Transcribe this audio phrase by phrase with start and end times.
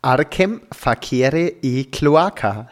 [0.00, 2.68] Archem facere e cloaca.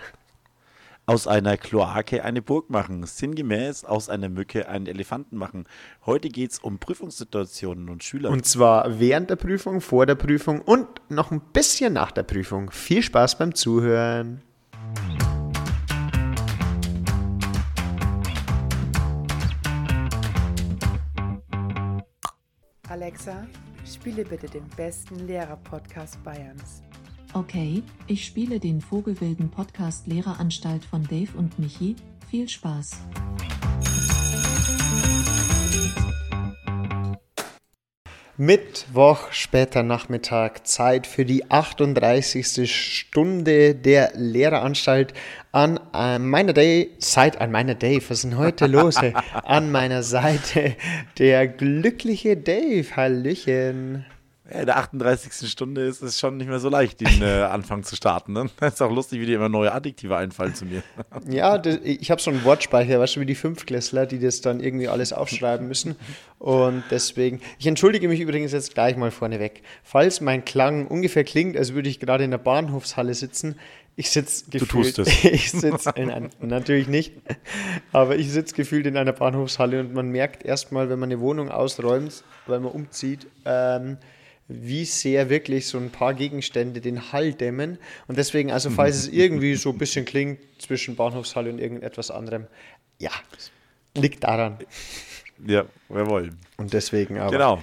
[1.07, 3.05] Aus einer Kloake eine Burg machen.
[3.05, 5.65] Sinngemäß aus einer Mücke einen Elefanten machen.
[6.05, 8.31] Heute geht es um Prüfungssituationen und Schüler.
[8.31, 12.71] Und zwar während der Prüfung, vor der Prüfung und noch ein bisschen nach der Prüfung.
[12.71, 14.43] Viel Spaß beim Zuhören.
[22.89, 23.47] Alexa,
[23.85, 26.86] spiele bitte den besten Lehrer-Podcast Bayerns.
[27.37, 31.95] Okay, ich spiele den Vogelwilden Podcast Lehreranstalt von Dave und Michi.
[32.31, 32.93] Viel Spaß.
[38.39, 42.73] Mittwoch, später Nachmittag, Zeit für die 38.
[42.75, 45.13] Stunde der Lehreranstalt
[45.53, 48.97] an äh, meiner Day, Seite, an meiner Dave, was ist denn heute los?
[49.45, 50.75] an meiner Seite
[51.19, 54.07] der glückliche Dave, Hallöchen.
[54.49, 55.51] In der 38.
[55.51, 58.33] Stunde ist es schon nicht mehr so leicht, den äh, Anfang zu starten.
[58.33, 58.49] Ne?
[58.61, 60.83] Das ist auch lustig, wie dir immer neue Adjektive einfallen zu mir.
[61.29, 64.61] Ja, das, ich habe so einen Wortspeicher, weißt du, wie die Fünfklässler, die das dann
[64.61, 65.97] irgendwie alles aufschreiben müssen.
[66.39, 69.63] Und deswegen, ich entschuldige mich übrigens jetzt gleich mal vorneweg.
[69.83, 73.57] Falls mein Klang ungefähr klingt, als würde ich gerade in der Bahnhofshalle sitzen,
[73.97, 74.95] ich sitze gefühlt.
[74.95, 75.25] tust es.
[75.25, 77.15] Ich sitze in einer, natürlich nicht,
[77.93, 81.51] aber ich sitze gefühlt in einer Bahnhofshalle und man merkt erstmal, wenn man eine Wohnung
[81.51, 83.97] ausräumt, weil man umzieht, ähm,
[84.49, 87.79] wie sehr wirklich so ein paar Gegenstände den Hall dämmen.
[88.07, 92.47] Und deswegen, also falls es irgendwie so ein bisschen klingt zwischen Bahnhofshalle und irgendetwas anderem,
[92.99, 93.11] ja,
[93.95, 94.59] liegt daran.
[95.45, 96.31] Ja, jawohl.
[96.57, 97.31] Und deswegen aber.
[97.31, 97.63] Genau.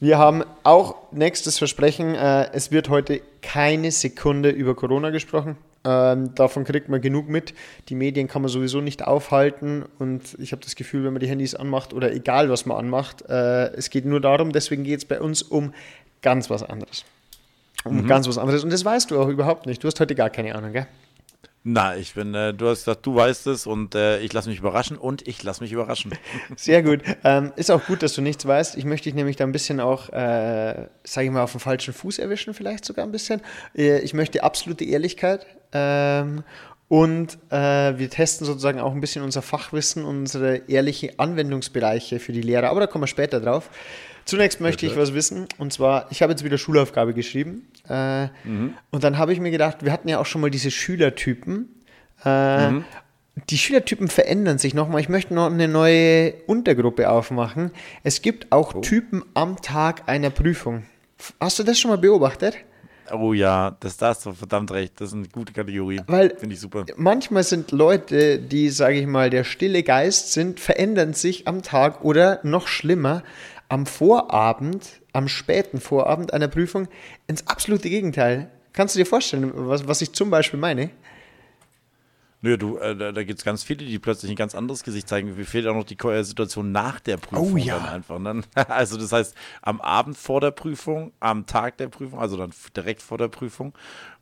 [0.00, 5.56] Wir haben auch nächstes Versprechen, äh, es wird heute keine Sekunde über Corona gesprochen.
[5.84, 7.54] Ähm, davon kriegt man genug mit.
[7.88, 11.28] Die Medien kann man sowieso nicht aufhalten und ich habe das Gefühl, wenn man die
[11.28, 15.04] Handys anmacht oder egal was man anmacht, äh, es geht nur darum, deswegen geht es
[15.04, 15.74] bei uns um
[16.22, 17.04] ganz was anderes.
[17.84, 19.84] Um ganz was anderes und das weißt du auch überhaupt nicht.
[19.84, 20.86] Du hast heute gar keine Ahnung, gell?
[21.66, 24.58] Na, ich bin, äh, du hast gesagt, du weißt es und äh, ich lasse mich
[24.58, 26.12] überraschen und ich lasse mich überraschen.
[26.56, 27.00] Sehr gut.
[27.24, 28.76] Ähm, ist auch gut, dass du nichts weißt.
[28.76, 31.94] Ich möchte dich nämlich da ein bisschen auch, äh, sage ich mal, auf dem falschen
[31.94, 33.40] Fuß erwischen, vielleicht sogar ein bisschen.
[33.74, 35.46] Äh, ich möchte absolute Ehrlichkeit.
[35.74, 36.42] Ähm,
[36.88, 42.42] und äh, wir testen sozusagen auch ein bisschen unser Fachwissen, unsere ehrlichen Anwendungsbereiche für die
[42.42, 42.70] Lehrer.
[42.70, 43.68] Aber da kommen wir später drauf.
[44.26, 45.46] Zunächst möchte ich was wissen.
[45.58, 47.68] Und zwar, ich habe jetzt wieder Schulaufgabe geschrieben.
[47.88, 48.28] Äh,
[48.90, 51.68] Und dann habe ich mir gedacht, wir hatten ja auch schon mal diese Schülertypen.
[52.24, 52.28] Äh,
[53.50, 55.00] Die Schülertypen verändern sich nochmal.
[55.00, 57.72] Ich möchte noch eine neue Untergruppe aufmachen.
[58.04, 60.84] Es gibt auch Typen am Tag einer Prüfung.
[61.40, 62.56] Hast du das schon mal beobachtet?
[63.12, 65.00] Oh ja, das da hast du verdammt recht.
[65.00, 66.00] Das ist eine gute Kategorie.
[66.06, 66.86] Weil Finde ich super.
[66.96, 72.04] manchmal sind Leute, die, sage ich mal, der stille Geist sind, verändern sich am Tag
[72.04, 73.22] oder noch schlimmer,
[73.68, 76.88] am Vorabend, am späten Vorabend einer Prüfung
[77.26, 78.50] ins absolute Gegenteil.
[78.72, 80.90] Kannst du dir vorstellen, was, was ich zum Beispiel meine?
[82.44, 85.08] Nö, du, äh, da, da gibt es ganz viele, die plötzlich ein ganz anderes Gesicht
[85.08, 85.34] zeigen.
[85.34, 87.78] Mir fehlt auch noch die Situation nach der Prüfung Oh ja.
[87.78, 88.18] dann einfach.
[88.18, 88.42] Ne?
[88.68, 93.00] Also das heißt, am Abend vor der Prüfung, am Tag der Prüfung, also dann direkt
[93.00, 93.72] vor der Prüfung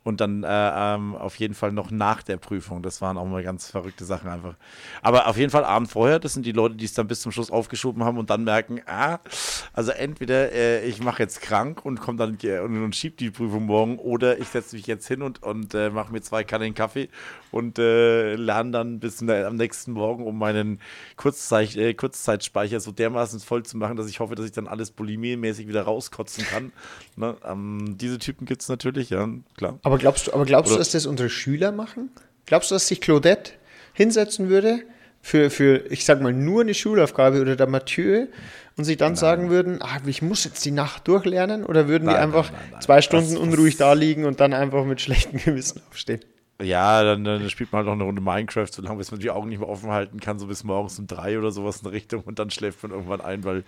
[0.03, 2.83] und dann äh, ähm, auf jeden Fall noch nach der Prüfung.
[2.83, 4.55] Das waren auch mal ganz verrückte Sachen einfach.
[5.01, 7.31] Aber auf jeden Fall Abend vorher, das sind die Leute, die es dann bis zum
[7.31, 9.19] Schluss aufgeschoben haben und dann merken, ah,
[9.71, 13.31] also entweder äh, ich mache jetzt krank und komme dann äh, und, und schieb die
[13.31, 16.73] Prüfung morgen oder ich setze mich jetzt hin und, und äh, mache mir zwei Kannen
[16.73, 17.09] Kaffee
[17.51, 20.79] und äh, lerne dann bis ne, am nächsten Morgen, um meinen
[21.15, 25.67] Kurzzeit, Kurzzeitspeicher so dermaßen voll zu machen, dass ich hoffe, dass ich dann alles bulimiemäßig
[25.67, 26.71] wieder rauskotzen kann.
[27.15, 27.37] ne?
[27.45, 29.79] ähm, diese Typen gibt es natürlich, ja, klar.
[29.83, 32.09] Aber glaubst du, aber glaubst du, dass das unsere Schüler machen?
[32.45, 33.51] Glaubst du, dass sich Claudette
[33.93, 34.79] hinsetzen würde
[35.21, 38.27] für, für, ich sag mal, nur eine Schulaufgabe oder der Mathieu
[38.75, 41.63] und sich dann sagen würden, ah, ich muss jetzt die Nacht durchlernen?
[41.65, 42.81] Oder würden die Nein, einfach nein, nein, nein.
[42.81, 46.21] zwei Stunden das- unruhig da liegen und dann einfach mit schlechtem Gewissen aufstehen?
[46.61, 49.49] Ja, dann, dann spielt man halt noch eine Runde Minecraft, solange bis man die Augen
[49.49, 52.37] nicht mehr offen halten kann, so bis morgens um drei oder sowas in Richtung und
[52.37, 53.63] dann schläft man irgendwann ein, weil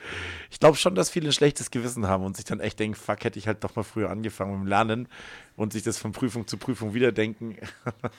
[0.52, 3.24] ich glaube schon, dass viele ein schlechtes Gewissen haben und sich dann echt denken, fuck,
[3.24, 5.08] hätte ich halt doch mal früher angefangen mit dem Lernen
[5.56, 7.56] und sich das von Prüfung zu Prüfung wieder denken.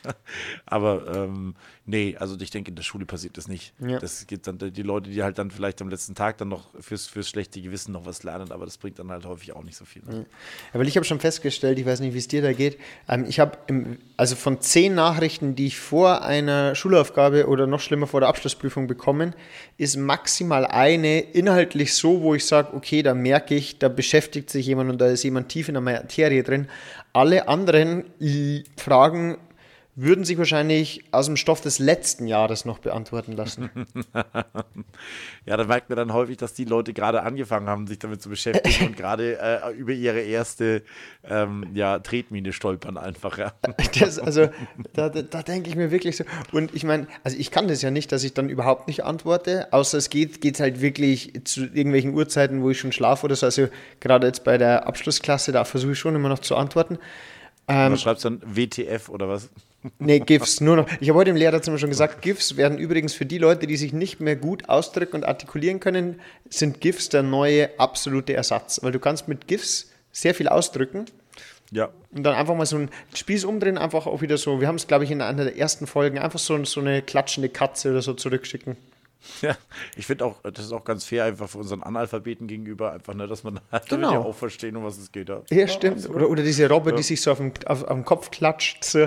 [0.67, 3.75] Aber ähm, nee, also ich denke, in der Schule passiert das nicht.
[3.79, 3.99] Ja.
[3.99, 7.07] Das gibt dann die Leute, die halt dann vielleicht am letzten Tag dann noch fürs,
[7.07, 9.85] fürs schlechte Gewissen noch was lernen, aber das bringt dann halt häufig auch nicht so
[9.85, 10.03] viel.
[10.05, 10.25] Ne?
[10.73, 12.79] Ja, weil ich habe schon festgestellt, ich weiß nicht, wie es dir da geht.
[13.09, 13.59] Ähm, ich habe
[14.17, 18.87] also von zehn Nachrichten, die ich vor einer Schulaufgabe oder noch schlimmer vor der Abschlussprüfung
[18.87, 19.35] bekommen,
[19.77, 24.67] ist maximal eine inhaltlich so, wo ich sage, okay, da merke ich, da beschäftigt sich
[24.67, 26.69] jemand und da ist jemand tief in der Materie drin.
[27.17, 28.05] Alle anderen
[28.77, 29.39] Fragen
[29.99, 33.71] würden sich wahrscheinlich aus dem Stoff des letzten Jahres noch beantworten lassen.
[35.47, 38.29] ja, da merkt man dann häufig, dass die Leute gerade angefangen haben, sich damit zu
[38.29, 40.83] beschäftigen und gerade äh, über ihre erste
[41.25, 43.39] ähm, ja, Tretmine stolpern einfach.
[43.39, 43.55] Ja.
[43.99, 44.49] Das, also
[44.93, 46.25] da, da, denke ich mir wirklich so.
[46.53, 49.73] Und ich meine, also ich kann das ja nicht, dass ich dann überhaupt nicht antworte,
[49.73, 53.47] außer es geht, geht halt wirklich zu irgendwelchen Uhrzeiten, wo ich schon schlafe oder so.
[53.47, 53.69] Also
[54.01, 56.99] gerade jetzt bei der Abschlussklasse, da versuche ich schon immer noch zu antworten.
[57.69, 58.43] Ähm, was schreibst du dann?
[58.45, 59.49] WTF oder was?
[59.99, 60.89] Nee, GIFs, nur noch.
[61.01, 63.93] Ich habe heute im Lehrerzimmer schon gesagt, GIFs werden übrigens für die Leute, die sich
[63.93, 68.81] nicht mehr gut ausdrücken und artikulieren können, sind GIFs der neue absolute Ersatz.
[68.83, 71.07] Weil du kannst mit GIFs sehr viel ausdrücken.
[71.71, 71.91] Ja.
[72.13, 74.87] Und dann einfach mal so ein Spieß umdrehen, einfach auch wieder so, wir haben es,
[74.87, 78.15] glaube ich, in einer der ersten Folgen, einfach so, so eine klatschende Katze oder so
[78.15, 78.77] zurückschicken.
[79.43, 79.57] Ja,
[79.97, 83.27] ich finde auch, das ist auch ganz fair einfach für unseren Analphabeten gegenüber, einfach, ne,
[83.27, 84.13] dass man halt genau.
[84.13, 85.29] ja auch verstehen, um was es geht.
[85.29, 86.09] Ja, ja stimmt.
[86.09, 86.97] Oder, oder diese Robbe, ja.
[86.97, 88.85] die sich so auf dem, auf, auf dem Kopf klatscht.
[88.85, 89.01] So.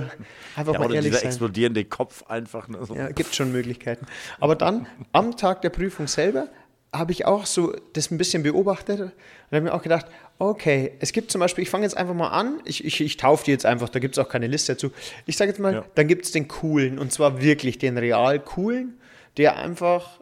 [0.55, 1.29] Einfach ja, mal oder ehrlich dieser sein.
[1.29, 2.67] explodierende Kopf einfach.
[2.67, 2.95] Ne, so.
[2.95, 4.05] Ja, gibt schon Möglichkeiten.
[4.39, 6.47] Aber dann, am Tag der Prüfung selber,
[6.91, 9.11] habe ich auch so das ein bisschen beobachtet und
[9.51, 10.07] habe mir auch gedacht,
[10.39, 13.45] okay, es gibt zum Beispiel, ich fange jetzt einfach mal an, ich, ich, ich taufe
[13.45, 14.91] die jetzt einfach, da gibt es auch keine Liste dazu.
[15.25, 15.85] Ich sage jetzt mal, ja.
[15.95, 18.98] dann gibt es den coolen und zwar wirklich den real coolen
[19.37, 20.19] der einfach,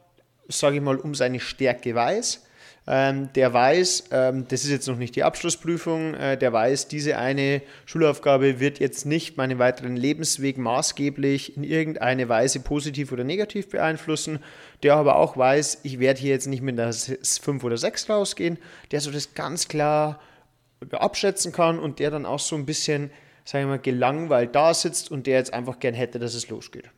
[0.48, 2.44] sage ich mal, um seine Stärke weiß.
[2.90, 7.18] Ähm, der weiß, ähm, das ist jetzt noch nicht die Abschlussprüfung, äh, der weiß, diese
[7.18, 13.70] eine Schulaufgabe wird jetzt nicht meinen weiteren Lebensweg maßgeblich in irgendeine Weise positiv oder negativ
[13.70, 14.40] beeinflussen.
[14.84, 18.58] Der aber auch weiß, ich werde hier jetzt nicht mit einer 5 oder 6 rausgehen,
[18.92, 20.22] der so das ganz klar
[20.92, 23.12] abschätzen kann und der dann auch so ein bisschen,
[23.44, 26.90] sage ich mal, gelangweilt da sitzt und der jetzt einfach gern hätte, dass es losgeht.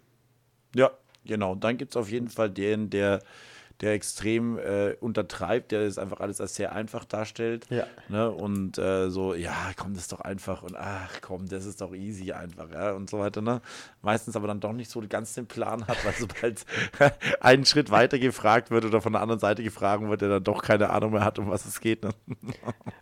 [0.76, 0.92] Ja,
[1.30, 3.20] Genau, dann gibt es auf jeden Fall den, der,
[3.82, 7.68] der extrem äh, untertreibt, der das einfach alles als sehr einfach darstellt.
[7.70, 7.86] Ja.
[8.08, 8.32] Ne?
[8.32, 11.94] Und äh, so, ja, komm, das ist doch einfach und ach komm, das ist doch
[11.94, 13.44] easy einfach, ja, und so weiter.
[13.44, 13.62] Ne?
[14.02, 16.66] Meistens aber dann doch nicht so ganz den Plan hat, weil sobald
[17.42, 20.64] einen Schritt weiter gefragt wird oder von der anderen Seite gefragt wird, der dann doch
[20.64, 22.02] keine Ahnung mehr hat, um was es geht.
[22.02, 22.10] Ne?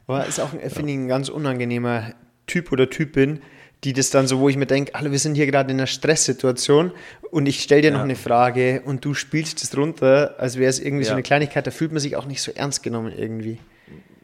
[0.06, 2.12] Aber ist auch, finde ich, ein ganz unangenehmer
[2.46, 3.42] Typ oder Typin,
[3.84, 5.88] die das dann so, wo ich mir denke, alle, wir sind hier gerade in einer
[5.88, 6.92] Stresssituation
[7.32, 7.98] und ich stelle dir ja.
[7.98, 11.10] noch eine Frage und du spielst das runter, als wäre es irgendwie ja.
[11.10, 13.60] so eine Kleinigkeit, da fühlt man sich auch nicht so ernst genommen irgendwie.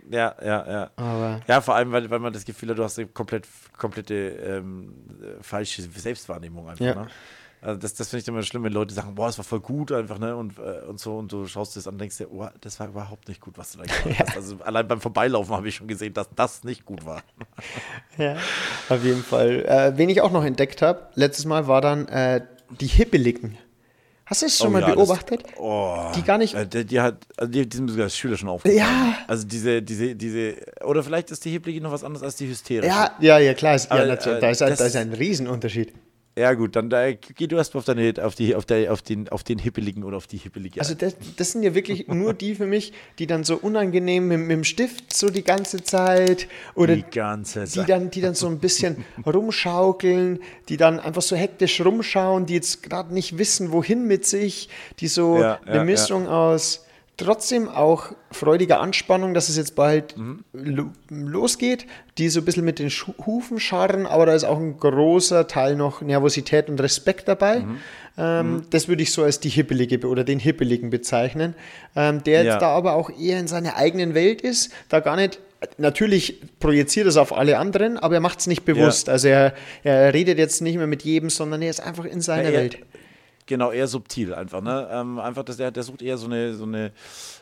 [0.10, 0.92] Ja, ja, ja.
[0.96, 3.48] Aber ja, vor allem, weil, weil man das Gefühl hat, du hast eine komplett,
[3.78, 4.94] komplette ähm,
[5.42, 6.86] falsche Selbstwahrnehmung einfach.
[6.86, 6.96] Ja.
[6.96, 7.08] Ne?
[7.63, 9.92] Also das, das finde ich immer schlimm, wenn Leute sagen, boah, es war voll gut
[9.94, 10.36] einfach, ne?
[10.36, 12.89] Und, äh, und so, und du schaust das an und denkst dir, oh, das war
[12.89, 14.25] überhaupt nicht gut, was du da gemacht ja.
[14.27, 14.36] hast.
[14.36, 17.24] Also allein beim Vorbeilaufen habe ich schon gesehen, dass das nicht gut war.
[18.18, 18.36] ja,
[18.89, 19.63] auf jeden Fall.
[19.65, 22.42] Äh, wen ich auch noch entdeckt habe, letztes Mal war dann äh,
[22.81, 23.57] die Hippeligen.
[24.25, 25.44] Hast du es schon oh, mal ja, beobachtet?
[25.44, 26.56] Das, oh, die gar nicht.
[26.56, 28.80] Äh, die, die, hat, also die, die sind sogar als Schüler schon aufgefallen.
[28.80, 29.18] Ja.
[29.27, 32.88] Also diese, diese, diese, oder vielleicht ist die Hippelige noch was anderes als die Hysterische.
[32.88, 33.75] Ja, ja, ja, klar.
[33.75, 35.94] Ist, ja, natürlich, äh, da, ist, da ist ein Riesenunterschied.
[36.36, 39.30] Ja, gut, dann da, geh du erstmal auf, deine, auf, die, auf, der, auf, den,
[39.30, 40.80] auf den Hippeligen oder auf die Hippelige.
[40.80, 44.40] Also, das, das sind ja wirklich nur die für mich, die dann so unangenehm mit,
[44.40, 47.76] mit, dem Stift so die ganze Zeit oder die, ganze Zeit.
[47.76, 50.40] die, dann, die dann so ein bisschen rumschaukeln,
[50.70, 54.70] die dann einfach so hektisch rumschauen, die jetzt gerade nicht wissen, wohin mit sich,
[55.00, 56.32] die so ja, eine ja, Mischung ja.
[56.32, 56.83] aus
[57.18, 60.44] trotzdem auch freudiger Anspannung, dass es jetzt bald mhm.
[60.54, 61.86] lo losgeht,
[62.18, 65.48] die so ein bisschen mit den Schu Hufen scharren, aber da ist auch ein großer
[65.48, 67.60] Teil noch Nervosität und Respekt dabei.
[67.60, 67.77] Mhm.
[68.18, 68.65] Ähm, mhm.
[68.69, 71.56] Das würde ich so als die Hippelige oder den Hippeligen bezeichnen,
[71.95, 72.54] ähm, der ja.
[72.54, 75.39] jetzt da aber auch eher in seiner eigenen Welt ist, da gar nicht
[75.77, 79.07] Natürlich projiziert es auf alle anderen, aber er macht es nicht bewusst.
[79.07, 79.13] Ja.
[79.13, 82.50] Also er, er redet jetzt nicht mehr mit jedem, sondern er ist einfach in seiner
[82.50, 82.77] ja, er, Welt.
[83.46, 84.62] Genau, eher subtil einfach.
[84.62, 84.88] Ne?
[84.92, 86.92] Ähm, einfach, dass der, der sucht eher so eine, so eine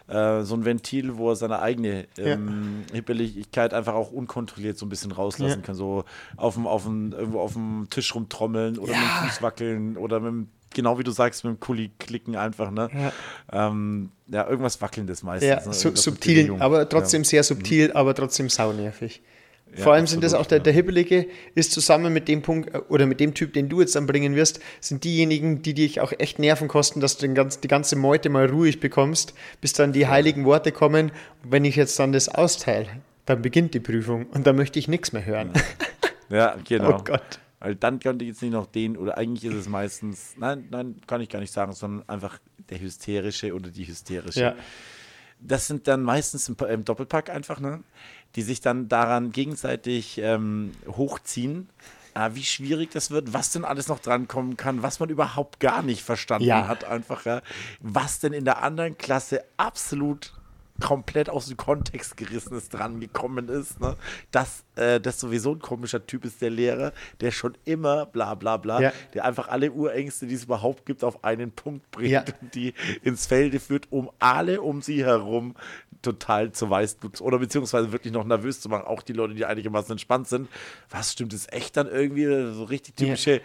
[0.08, 2.96] äh, so ein Ventil, wo er seine eigene ähm, ja.
[2.96, 5.65] Hippeligkeit einfach auch unkontrolliert so ein bisschen rauslassen ja.
[5.65, 5.75] kann.
[5.75, 6.03] So
[6.38, 9.00] auf dem, auf dem, irgendwo auf dem Tisch rumtrommeln oder ja.
[9.00, 12.36] mit dem Fuß wackeln oder mit dem, genau wie du sagst, mit dem Kuli klicken
[12.36, 12.89] einfach, ne?
[12.93, 15.50] Ja, ähm, ja irgendwas Wackelndes meistens.
[15.50, 15.74] Ja, ne?
[15.74, 17.96] su subtil, aber trotzdem sehr subtil, mhm.
[17.96, 19.22] aber trotzdem saunervig.
[19.75, 22.73] Ja, Vor allem absolut, sind das auch der, der Hibbelige ist zusammen mit dem Punkt
[22.73, 26.01] äh, oder mit dem Typ, den du jetzt dann bringen wirst, sind diejenigen, die dich
[26.01, 29.73] auch echt Nerven kosten, dass du den ganz, die ganze Meute mal ruhig bekommst, bis
[29.73, 31.11] dann die heiligen Worte kommen.
[31.43, 32.87] Und wenn ich jetzt dann das austeile,
[33.25, 35.51] dann beginnt die Prüfung und dann möchte ich nichts mehr hören.
[36.29, 36.95] Ja, genau.
[36.99, 37.39] oh Gott.
[37.59, 40.95] Weil dann könnte ich jetzt nicht noch den, oder eigentlich ist es meistens, nein, nein,
[41.05, 44.41] kann ich gar nicht sagen, sondern einfach der Hysterische oder die Hysterische.
[44.41, 44.55] Ja.
[45.39, 47.83] Das sind dann meistens im, im Doppelpack einfach, ne?
[48.35, 51.69] Die sich dann daran gegenseitig ähm, hochziehen.
[52.13, 55.81] Äh, wie schwierig das wird, was denn alles noch drankommen kann, was man überhaupt gar
[55.81, 56.67] nicht verstanden ja.
[56.67, 57.41] hat, einfach, ja,
[57.79, 60.33] was denn in der anderen Klasse absolut
[60.81, 63.79] komplett aus dem Kontext gerissen ist, dran gekommen ist.
[63.79, 63.95] Ne?
[64.31, 68.57] Das äh, das sowieso ein komischer Typ ist, der Lehrer, der schon immer bla bla
[68.57, 68.93] bla, Ja.
[69.13, 72.23] der einfach alle Urängste, die es überhaupt gibt, auf einen Punkt bringt Ja.
[72.41, 72.73] und die
[73.03, 75.55] ins Felde führt, um alle um sie herum
[76.01, 78.85] total zu weiß oder beziehungsweise wirklich noch nervös zu machen.
[78.88, 80.50] Auch die Leute, die einigermaßen entspannt sind.
[80.89, 83.41] Was stimmt es echt dann irgendwie so richtig Ja.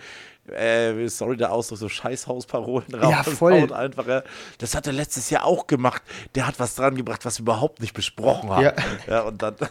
[0.52, 3.54] Äh, sorry der Ausdruck, so Scheißhausparolen Ja, voll.
[3.54, 4.22] Und einfach, ja,
[4.58, 6.02] das hat er letztes Jahr auch gemacht.
[6.34, 8.62] Der hat was dran gebracht, was wir überhaupt nicht besprochen haben.
[8.64, 8.72] Ja.
[9.08, 9.56] ja und dann.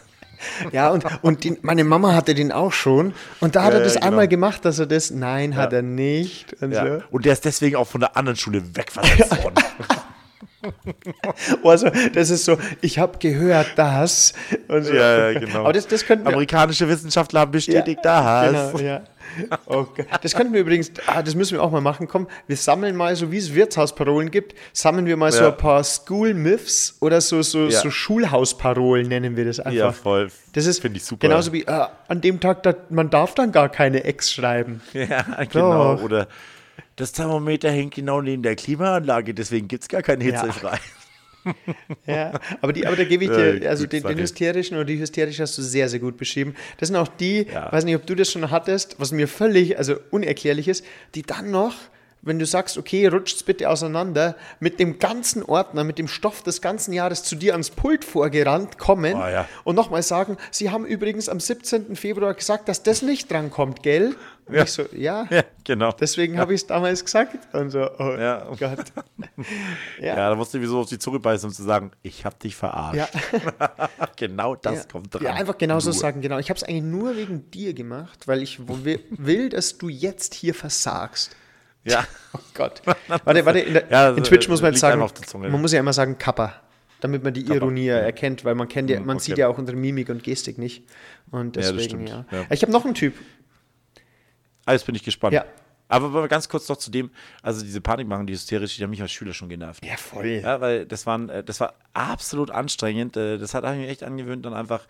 [0.70, 3.14] Ja, und, und die, meine Mama hatte den auch schon.
[3.40, 4.08] Und da hat Ja, er das genau.
[4.08, 5.78] einmal gemacht, dass er das, nein, hat Ja.
[5.78, 6.52] er nicht.
[6.62, 6.84] Und Ja.
[6.98, 7.02] so.
[7.10, 9.54] Und der ist deswegen auch von der anderen Schule wegversetzt worden.
[11.64, 14.34] Also, das ist so, ich habe gehört, dass.
[14.68, 14.92] Und so.
[14.92, 15.60] Ja, ja, genau.
[15.60, 16.32] Aber das, das könnten wir.
[16.32, 18.72] Amerikanische Wissenschaftler haben bestätigt, das.
[18.72, 19.02] Genau, ja.
[19.66, 20.06] Okay.
[20.22, 22.08] Das könnten wir übrigens, ah, das müssen wir auch mal machen.
[22.08, 25.48] Komm, wir sammeln mal, so wie es Wirtshausparolen gibt, sammeln wir mal so Ja.
[25.50, 27.80] ein paar School Myths oder so, so, Ja.
[27.80, 29.72] so Schulhausparolen nennen wir das einfach.
[29.72, 30.30] Ja, voll.
[30.52, 31.28] Das ist Finde ich super.
[31.28, 34.80] Genauso wie äh, an dem Tag, da, man darf dann gar keine Ex schreiben.
[34.92, 35.96] Ja, genau.
[35.96, 36.02] Doch.
[36.02, 36.28] Oder
[36.96, 40.72] das Thermometer hängt genau neben der Klimaanlage, deswegen gibt es gar keinen Hitzefrei.
[40.72, 40.78] Ja,
[42.60, 44.98] aber, die, aber da gebe ich Ja, dir, also gut, den, den hysterischen oder die
[44.98, 46.54] hysterische hast du sehr, sehr gut beschrieben.
[46.78, 47.70] Das sind auch die, Ja.
[47.72, 50.84] weiß nicht, ob du das schon hattest, was mir völlig, also unerklärlich ist,
[51.14, 51.74] die dann noch,
[52.22, 56.60] wenn du sagst, okay, rutscht's bitte auseinander, mit dem ganzen Ordner, mit dem Stoff des
[56.60, 59.46] ganzen Jahres zu dir ans Pult vorgerannt kommen Oh, ja.
[59.62, 61.94] und nochmal sagen, sie haben übrigens am 17.
[61.94, 64.16] Februar gesagt, dass das nicht drankommt, gell?
[64.50, 64.62] Ja.
[64.62, 65.92] ich so, ja, Ja, genau.
[65.92, 67.52] deswegen habe ich es damals gesagt.
[67.54, 68.46] Und so, oh Ja.
[68.58, 68.92] Gott.
[70.00, 72.36] ja, da musste ich mir so auf die Zunge beißen, um zu sagen, ich habe
[72.36, 72.96] dich verarscht.
[72.96, 73.08] Ja.
[74.16, 74.84] genau das ja.
[74.90, 75.24] kommt dran.
[75.24, 76.38] Ja, einfach genau so sagen, genau.
[76.38, 80.54] Ich habe es eigentlich nur wegen dir gemacht, weil ich will, dass du jetzt hier
[80.54, 81.34] versagst.
[81.86, 82.04] Ja.
[82.32, 82.82] Oh Gott.
[83.24, 85.02] Warte, warte, in, der, Ja, in Twitch muss man jetzt sagen,
[85.38, 86.52] man muss ja immer sagen Kappa,
[87.00, 89.24] damit man die Ironie erkennt, weil man kennt ja, man okay.
[89.24, 90.84] sieht ja auch unsere Mimik und Gestik nicht.
[91.30, 92.26] Und Ja, deswegen, ja.
[92.30, 92.44] ja.
[92.50, 93.14] Ich habe noch einen Typ.
[94.66, 95.32] Ah, jetzt bin ich gespannt.
[95.32, 95.44] Ja.
[95.88, 97.10] Aber ganz kurz noch zu dem,
[97.42, 99.84] also diese Panikmachen, die hysterisch, die haben mich als Schüler schon genervt.
[99.84, 100.26] Ja, voll.
[100.26, 103.16] Ja, weil das, waren, äh, das war absolut anstrengend.
[103.16, 104.86] Äh, Das hat ich mir echt angewöhnt, dann einfach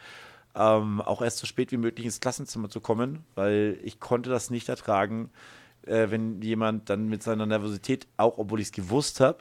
[0.54, 4.48] ähm, auch erst so spät wie möglich ins Klassenzimmer zu kommen, weil ich konnte das
[4.48, 5.30] nicht ertragen,
[5.82, 9.38] äh, wenn jemand dann mit seiner Nervosität, auch obwohl ich es gewusst habe,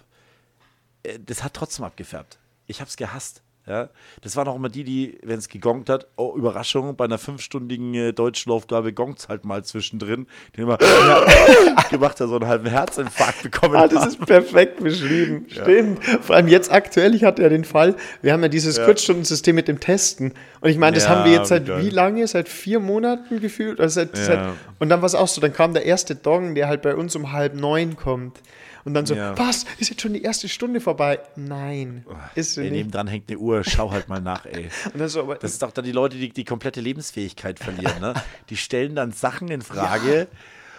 [1.03, 2.37] äh, das hat trotzdem abgefärbt.
[2.67, 3.43] Ich habe es gehasst.
[3.67, 3.89] Ja,
[4.21, 7.95] das waren auch immer die, die, wenn es gegongt hat, oh, Überraschung, bei einer fünfstündigen
[7.95, 10.77] äh, Deutschlaufgabe gongt es halt mal zwischendrin, den immer
[11.89, 13.75] gemacht hat, so einen halben Herzinfarkt bekommen.
[13.75, 15.45] Ah, das ist perfekt beschrieben.
[15.49, 16.03] Stimmt.
[16.21, 19.67] Vor allem jetzt aktuell, ich hatte ja den Fall, wir haben ja dieses Kurzstundensystem mit
[19.67, 20.33] dem Testen.
[20.61, 21.83] Und ich meine, das Ja, haben wir jetzt seit wie geil.
[21.85, 22.27] wie lange?
[22.27, 23.79] Seit vier Monaten gefühlt?
[23.79, 24.23] Also seit, Ja.
[24.25, 24.39] seit,
[24.79, 27.15] und dann war es auch so, dann kam der erste Dong, der halt bei uns
[27.15, 28.41] um halb neun kommt.
[28.85, 29.37] Und dann so, Ja.
[29.37, 29.65] was?
[29.79, 31.19] Ist jetzt schon die erste Stunde vorbei?
[31.35, 32.77] Nein, ist sie Ey, nicht.
[32.77, 34.69] nebendran hängt eine Uhr, schau halt mal nach, ey.
[35.07, 38.13] So, aber, Das ist auch dann die Leute, die die komplette Lebensfähigkeit verlieren, ne?
[38.49, 40.27] Die stellen dann Sachen in Frage.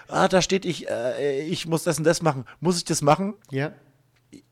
[0.08, 2.44] Ah, da steht ich, äh, ich muss das und das machen.
[2.60, 3.34] Muss ich das machen?
[3.50, 3.72] ja.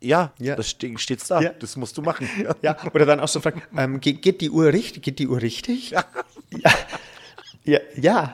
[0.01, 0.55] Ja, Ja.
[0.57, 1.41] das ste steht's da.
[1.41, 1.51] Ja.
[1.51, 2.29] Das musst du machen.
[2.63, 5.03] Ja, oder dann auch so fragen, ähm, geht, geht die Uhr richtig?
[5.03, 5.91] Geht die Uhr richtig?
[5.91, 6.05] Ja.
[7.65, 8.33] Ja, ja.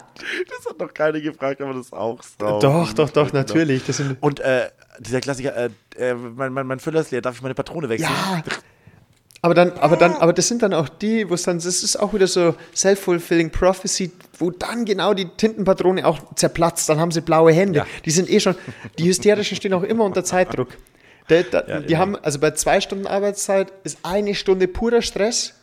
[0.48, 2.58] Das hat noch keine gefragt, aber das ist auch so.
[2.60, 3.38] Doch, doch, doch, Genau.
[3.38, 3.84] natürlich.
[3.86, 4.68] Das sind, Und äh,
[4.98, 8.10] dieser Klassiker, äh, äh, mein, mein, mein Füller ist leer, darf ich meine Patrone wechseln?
[8.10, 8.42] Ja.
[9.42, 11.96] Aber dann, aber dann, aber das sind dann auch die, wo es dann, das ist
[11.98, 17.22] auch wieder so self-fulfilling prophecy, wo dann genau die Tintenpatrone auch zerplatzt, dann haben sie
[17.22, 17.78] blaue Hände.
[17.78, 17.86] Ja.
[18.04, 18.54] Die sind eh schon,
[18.98, 20.68] die Hysterischen stehen auch immer unter Zeitdruck.
[21.28, 21.98] Da, Ja, die immer.
[21.98, 25.54] haben, also bei zwei Stunden Arbeitszeit ist eine Stunde purer Stress.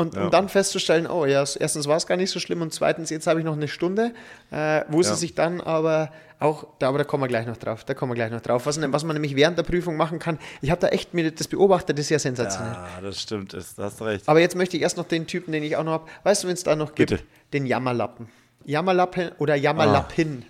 [0.00, 0.24] Und Ja.
[0.24, 3.26] um dann festzustellen, oh ja, erstens war es gar nicht so schlimm und zweitens, jetzt
[3.26, 4.12] habe ich noch eine Stunde,
[4.52, 5.16] äh, wo sie Ja.
[5.16, 8.14] sich dann aber auch, da, aber da kommen wir gleich noch drauf, da kommen wir
[8.14, 10.38] gleich noch drauf, was, was man nämlich während der Prüfung machen kann.
[10.62, 12.74] Ich habe da echt mir das beobachtet, das ist ja sensationell.
[12.74, 14.28] Ja, das stimmt, das, da hast du recht.
[14.28, 16.04] Aber jetzt möchte ich erst noch den Typen, den ich auch noch habe.
[16.22, 17.10] Weißt du, wenn es da noch gibt?
[17.10, 17.24] Bitte.
[17.52, 18.28] Den Jammerlappen.
[18.64, 20.44] Jammerlappen oder Jammerlappin.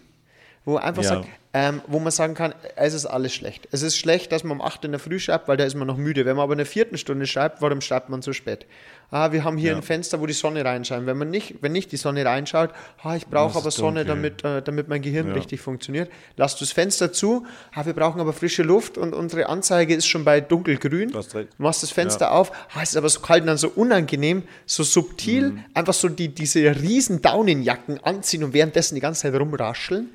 [0.66, 1.08] Wo einfach Ja.
[1.08, 1.26] sagt,
[1.60, 3.66] ähm, wo man sagen kann, es ist alles schlecht.
[3.72, 5.88] Es ist schlecht, dass man um 8 in der Früh schreibt, weil da ist man
[5.88, 6.24] noch müde.
[6.24, 8.64] Wenn man aber in der vierten Stunde schreibt, warum schreibt man so spät?
[9.10, 9.76] Ah, wir haben hier Ja.
[9.76, 11.06] ein Fenster, wo die Sonne reinscheint.
[11.06, 12.70] Wenn man nicht, wenn nicht die Sonne reinschaut,
[13.02, 15.32] ah, ich brauche aber Sonne, damit, äh, damit mein Gehirn Ja.
[15.34, 16.10] richtig funktioniert.
[16.36, 20.06] Lass du das Fenster zu, ah, wir brauchen aber frische Luft und unsere Anzeige ist
[20.06, 21.10] schon bei dunkelgrün.
[21.10, 21.18] Du
[21.56, 24.82] machst das Fenster auf, ah, es ist aber so kalt und dann so unangenehm, so
[24.84, 25.64] subtil, Mhm.
[25.74, 30.10] einfach so die, diese riesen Daunenjacken anziehen und währenddessen die ganze Zeit rumrascheln.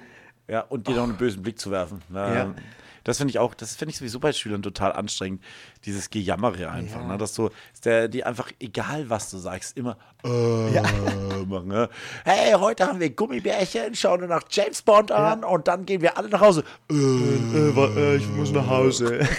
[0.48, 2.02] Ja, und dir noch einen bösen Blick zu werfen.
[2.10, 2.36] Ne?
[2.36, 2.56] Ja.
[3.04, 5.44] Das finde ich auch, das finde ich sowieso bei Schülern total anstrengend,
[5.86, 7.08] dieses Gejammere einfach, ja.
[7.08, 7.18] ne?
[7.18, 7.50] dass du,
[7.84, 10.84] der, die einfach, egal was du sagst, immer äh, ja.
[11.48, 11.90] machen, ne?
[12.24, 15.48] Hey, heute haben wir Gummibärchen, schauen wir nach James Bond an ja.
[15.48, 16.63] und dann gehen wir alle nach Hause.
[16.90, 19.28] Äh, äh, ich muss nach Hause.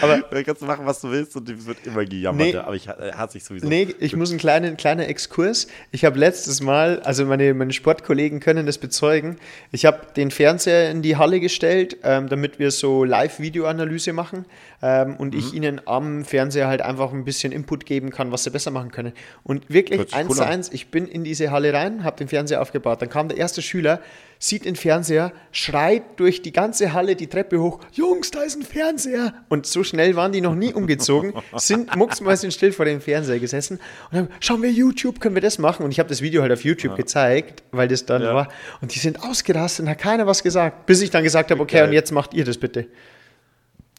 [0.00, 2.46] Aber dann kannst du machen, was du willst und es wird immer gejammert.
[2.46, 3.66] Nee, aber ich äh, hat sich sowieso.
[3.66, 5.66] Nee, ich muss einen kleinen, kleiner Exkurs.
[5.92, 9.38] Ich habe letztes Mal, also meine, meine Sportkollegen können das bezeugen,
[9.70, 14.44] ich habe den Fernseher in die Halle gestellt, ähm, damit wir so Live-Videoanalyse machen
[14.82, 15.38] ähm, und mhm.
[15.38, 18.90] ich ihnen am Fernseher halt einfach ein bisschen Input geben kann, was sie besser machen
[18.90, 19.12] können.
[19.44, 23.00] Und wirklich eins zu eins, ich bin in diese Halle rein, habe den Fernseher aufgebaut.
[23.00, 24.00] Dann kam der erste Schüler,
[24.40, 28.64] sieht den Fernseher, schreit durch die ganze Halle die Treppe hoch: Jungs, da ist ein
[28.64, 29.34] Fernseher!
[29.48, 33.78] Und so schnell waren die noch nie umgezogen, sind mucksmäuschen still vor dem Fernseher gesessen
[34.10, 35.84] und dann schauen wir YouTube, können wir das machen?
[35.84, 36.96] Und ich habe das Video halt auf YouTube ja.
[36.96, 38.34] gezeigt, weil das dann ja.
[38.34, 38.48] war.
[38.80, 41.76] Und die sind ausgerastet und hat keiner was gesagt, bis ich dann gesagt habe: Okay,
[41.76, 41.86] Geil.
[41.86, 42.88] und jetzt macht ihr das bitte.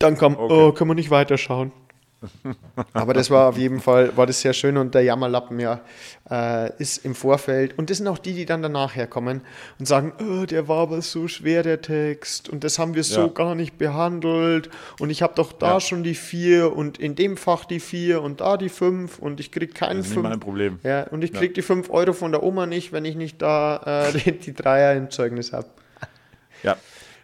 [0.04, 0.54] Dann kam, okay.
[0.54, 1.72] oh, können wir nicht weiterschauen.
[2.94, 5.82] Aber das war auf jeden Fall, war das sehr schön und der Jammerlappen ja
[6.30, 7.78] äh, ist im Vorfeld.
[7.78, 9.42] Und das sind auch die, die dann danach herkommen
[9.80, 13.22] und sagen, oh, der war aber so schwer, der Text und das haben wir so
[13.22, 13.28] ja.
[13.28, 14.70] gar nicht behandelt
[15.00, 15.80] und ich habe doch da ja.
[15.80, 19.52] schon die vier und in dem Fach die vier und da die fünf und ich
[19.52, 20.28] krieg keinen das ist fünf.
[20.28, 20.80] mein Problem.
[20.84, 21.56] Ja, und ich krieg ja.
[21.56, 24.96] die fünf Euro von der Oma nicht, wenn ich nicht da äh, die, die Dreier
[24.96, 25.68] im Zeugnis habe.
[26.62, 26.78] Ja,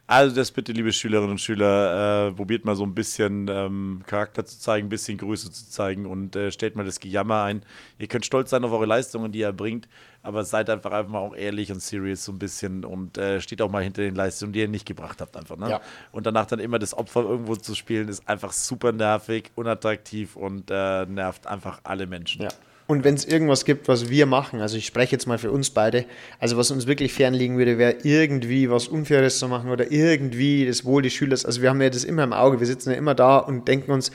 [0.10, 4.44] also das bitte, liebe Schülerinnen und Schüler, äh, probiert mal so ein bisschen ähm, Charakter
[4.44, 7.62] zu zeigen, ein bisschen Größe zu zeigen und äh, stellt mal das Gejammer ein.
[8.00, 9.88] Ihr könnt stolz sein auf eure Leistungen, die ihr bringt,
[10.24, 13.62] aber seid einfach einfach mal auch ehrlich und serious so ein bisschen und äh, steht
[13.62, 15.58] auch mal hinter den Leistungen, die ihr nicht gebracht habt einfach.
[15.58, 15.70] Ne?
[15.70, 15.82] Ja.
[16.12, 20.72] Und danach dann immer das Opfer irgendwo zu spielen, ist einfach super nervig, unattraktiv und
[20.72, 22.42] äh, nervt einfach alle Menschen.
[22.42, 22.50] Ja.
[22.90, 25.70] Und wenn es irgendwas gibt, was wir machen, also ich spreche jetzt mal für uns
[25.70, 26.06] beide,
[26.40, 30.86] also was uns wirklich fernliegen würde, wäre irgendwie was Unfaires zu machen oder irgendwie das
[30.86, 31.46] Wohl des Schülers.
[31.46, 33.92] Also wir haben ja das immer im Auge, wir sitzen ja immer da und denken
[33.92, 34.10] uns,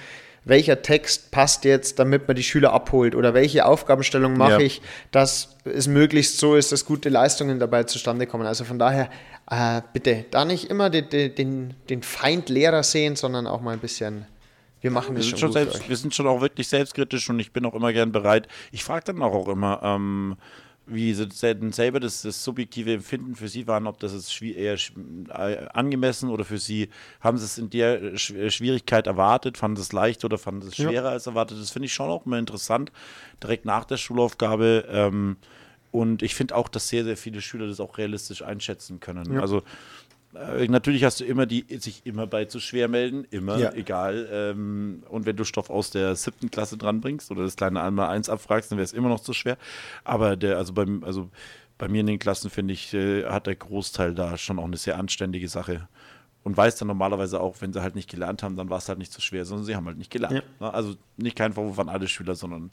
[0.44, 4.58] welcher Text passt jetzt, damit man die Schüler abholt oder welche Aufgabenstellung mache ja.
[4.58, 8.44] ich, dass es möglichst so ist, dass gute Leistungen dabei zustande kommen.
[8.44, 9.08] Also von daher
[9.48, 13.78] äh, bitte da nicht immer den, den, den Feind Lehrer sehen, sondern auch mal ein
[13.78, 14.26] bisschen
[14.84, 17.52] wir machen das wir schon, schon selbst, Wir sind schon auch wirklich selbstkritisch und ich
[17.52, 18.48] bin auch immer gern bereit.
[18.70, 20.36] Ich frage dann auch, auch immer, ähm,
[20.86, 24.76] wie sie selber das, das, subjektive Empfinden für sie waren, ob das ist eher
[25.30, 29.82] äh, angemessen oder für sie, haben sie es in der äh, Schwierigkeit erwartet, fanden sie
[29.82, 31.12] es leicht oder fanden sie es schwerer ja.
[31.12, 31.58] als erwartet.
[31.58, 32.92] Das finde ich schon auch immer interessant,
[33.42, 34.84] direkt nach der Schulaufgabe.
[34.90, 35.36] Ähm,
[35.92, 39.32] und ich finde auch, dass sehr, sehr viele Schüler das auch realistisch einschätzen können.
[39.32, 39.40] Ja.
[39.40, 39.62] Also
[40.68, 43.72] natürlich hast du immer die, sich immer bei zu schwer melden, immer, ja.
[43.72, 44.28] egal.
[44.30, 48.28] Ähm, und wenn du Stoff aus der siebten Klasse dranbringst oder das kleine einmal eins
[48.28, 49.56] abfragst, dann wäre es immer noch zu schwer.
[50.02, 51.30] Aber der, also beim, also
[51.78, 54.76] bei mir in den Klassen, finde ich, äh, hat der Großteil da schon auch eine
[54.76, 55.88] sehr anständige Sache
[56.44, 58.98] und weiß dann normalerweise auch, wenn sie halt nicht gelernt haben, dann war es halt
[58.98, 60.44] nicht so schwer, sondern sie haben halt nicht gelernt.
[60.60, 60.66] Ja.
[60.66, 60.74] Ne?
[60.74, 62.70] Also nicht kein Vorwurf an alle Schüler, sondern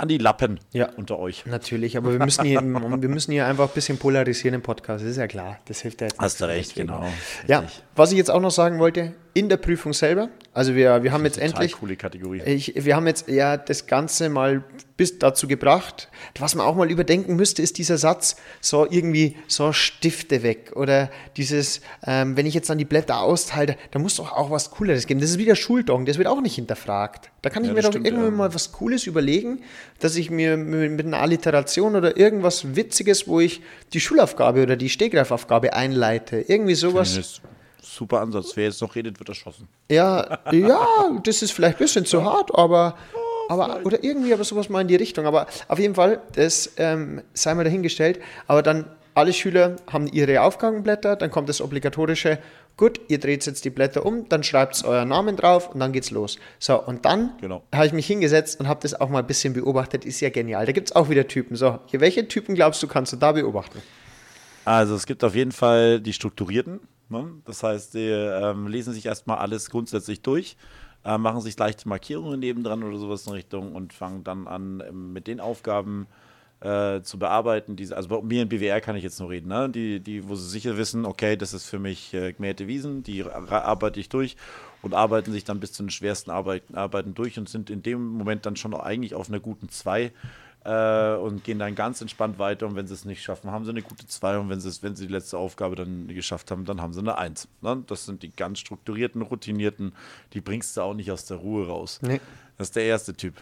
[0.00, 0.88] an die Lappen ja.
[0.96, 1.44] unter euch.
[1.46, 5.12] Natürlich, aber wir müssen, hier, wir müssen hier einfach ein bisschen polarisieren im Podcast, das
[5.12, 5.58] ist ja klar.
[5.66, 6.18] Das hilft ja jetzt.
[6.18, 7.04] Hast du recht, genau.
[7.46, 11.12] Ja, was ich jetzt auch noch sagen wollte, in der Prüfung selber, also wir, wir
[11.12, 11.72] haben jetzt endlich.
[11.72, 12.42] coole Kategorie.
[12.44, 14.64] Ich, wir haben jetzt ja das Ganze mal
[14.96, 16.08] bis dazu gebracht.
[16.38, 20.72] Was man auch mal überdenken müsste, ist dieser Satz, so irgendwie so Stifte weg.
[20.74, 24.72] Oder dieses, ähm, wenn ich jetzt dann die Blätter austeile, da muss doch auch was
[24.72, 25.20] Cooleres geben.
[25.20, 27.30] Das ist wieder Schuldong, das wird auch nicht hinterfragt.
[27.42, 28.36] Da kann ich ja, mir doch stimmt, irgendwann ja.
[28.36, 29.62] mal was Cooles überlegen,
[29.98, 33.60] dass ich mir mit einer Alliteration oder irgendwas Witziges, wo ich
[33.92, 36.44] die Schulaufgabe oder die Stegreifaufgabe einleite.
[36.46, 37.40] Irgendwie sowas
[38.00, 38.52] super Ansatz.
[38.56, 39.68] Wer jetzt noch redet, wird erschossen.
[39.90, 40.86] Ja, ja,
[41.22, 42.96] das ist vielleicht ein bisschen zu hart, aber,
[43.48, 45.26] aber oder irgendwie aber sowas mal in die Richtung.
[45.26, 48.20] Aber auf jeden Fall, das ähm, sei mal dahingestellt.
[48.46, 52.38] Aber dann alle Schüler haben ihre Aufgabenblätter, dann kommt das obligatorische.
[52.80, 56.10] Gut, ihr dreht jetzt die Blätter um, dann schreibt euren Namen drauf und dann geht's
[56.10, 56.38] los.
[56.58, 57.62] So, und dann genau.
[57.74, 60.06] habe ich mich hingesetzt und habe das auch mal ein bisschen beobachtet.
[60.06, 60.64] Ist ja genial.
[60.64, 61.56] Da gibt es auch wieder Typen.
[61.56, 63.82] So, welche Typen glaubst du, kannst du da beobachten?
[64.64, 66.80] Also, es gibt auf jeden Fall die strukturierten.
[67.10, 67.30] Ne?
[67.44, 70.56] Das heißt, die ähm, lesen sich erstmal alles grundsätzlich durch,
[71.04, 75.12] äh, machen sich leichte Markierungen nebendran oder sowas in Richtung und fangen dann an ähm,
[75.12, 76.29] mit den Aufgaben äh,
[76.60, 77.76] zu bearbeiten.
[77.76, 79.70] Diese, also bei mir in BWR kann ich jetzt nur reden, ne?
[79.70, 83.24] die, die, wo sie sicher wissen, okay, das ist für mich äh, gemähte Wiesen, die
[83.24, 84.36] arbeite ich durch
[84.82, 88.06] und arbeiten sich dann bis zu den schwersten Arbeiten, Arbeiten durch und sind in dem
[88.06, 90.12] Moment dann schon eigentlich auf einer guten 2
[90.64, 92.66] äh, und gehen dann ganz entspannt weiter.
[92.66, 94.38] Und wenn sie es nicht schaffen, haben sie eine gute 2.
[94.38, 97.18] Und wenn sie, wenn sie die letzte Aufgabe dann geschafft haben, dann haben sie eine
[97.18, 97.48] 1.
[97.62, 97.82] Ne?
[97.86, 99.94] Das sind die ganz strukturierten, routinierten,
[100.32, 102.00] die bringst du auch nicht aus der Ruhe raus.
[102.02, 102.20] Nee.
[102.58, 103.34] Das ist der erste Typ.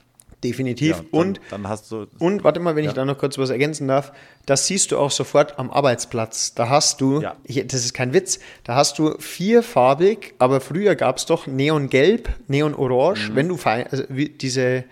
[0.44, 0.90] Definitiv.
[0.90, 2.06] Ja, dann, und, dann hast du.
[2.20, 2.94] und warte mal, wenn ich Ja.
[2.94, 4.12] da noch kurz was ergänzen darf,
[4.46, 6.54] das siehst du auch sofort am Arbeitsplatz.
[6.54, 7.36] Da hast du, Ja.
[7.44, 12.28] ich, das ist kein Witz, da hast du vierfarbig, aber früher gab es doch Neongelb,
[12.46, 14.84] Neonorange, wenn du fein, also diese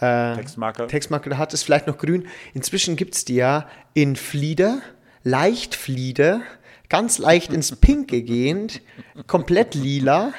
[0.00, 0.86] äh, Textmarker.
[0.86, 2.26] Textmarker da hattest, vielleicht noch grün.
[2.54, 4.80] Inzwischen gibt es die ja in Flieder,
[5.24, 6.42] leicht Flieder,
[6.88, 8.80] ganz leicht ins Pinke gehend,
[9.26, 10.32] komplett lila.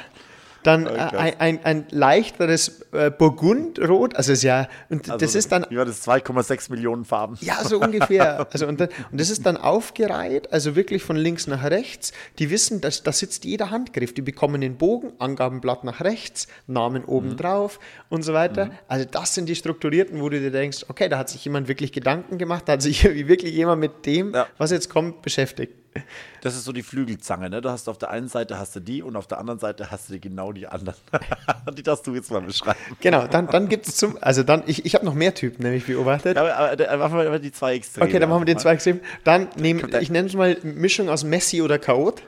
[0.64, 1.14] Dann äh, krass.
[1.14, 5.86] ein, ein, ein leichteres äh, Burgundrot, also ist ja, und Also, das ist dann war
[5.86, 6.08] das?
[6.08, 7.38] 2,6 Millionen Farben.
[7.42, 8.48] ja, so ungefähr.
[8.54, 12.14] Also und, dann, und das ist dann aufgereiht, also wirklich von links nach rechts.
[12.40, 14.14] Die wissen, dass da sitzt jeder Handgriff.
[14.14, 17.38] Die bekommen den Bogen, Angabenblatt nach rechts, Namen oben Mhm.
[17.38, 18.72] drauf und so weiter.
[18.88, 21.92] Also das sind die strukturierten, wo du dir denkst, okay, da hat sich jemand wirklich
[21.92, 24.48] Gedanken gemacht, da hat sich wirklich jemand mit dem, Ja.
[24.58, 25.74] was jetzt kommt, beschäftigt.
[26.42, 27.62] Das ist so die Flügelzange, ne?
[27.62, 30.10] Du hast auf der einen Seite hast du die und auf der anderen Seite hast
[30.10, 30.96] du genau die anderen.
[31.78, 32.78] die darfst du jetzt mal beschreiben.
[33.02, 35.86] Genau, dann, dann gibt es zum, also dann, ich, ich habe noch mehr Typen nämlich
[35.86, 36.36] beobachtet.
[36.36, 38.06] Ja, aber, aber, machen wir mal die zwei Extreme.
[38.08, 39.00] Okay, dann machen wir den zwei extrem.
[39.24, 42.24] Dann nehmen, der- ich nenne es mal Mischung aus Messi oder Chaot.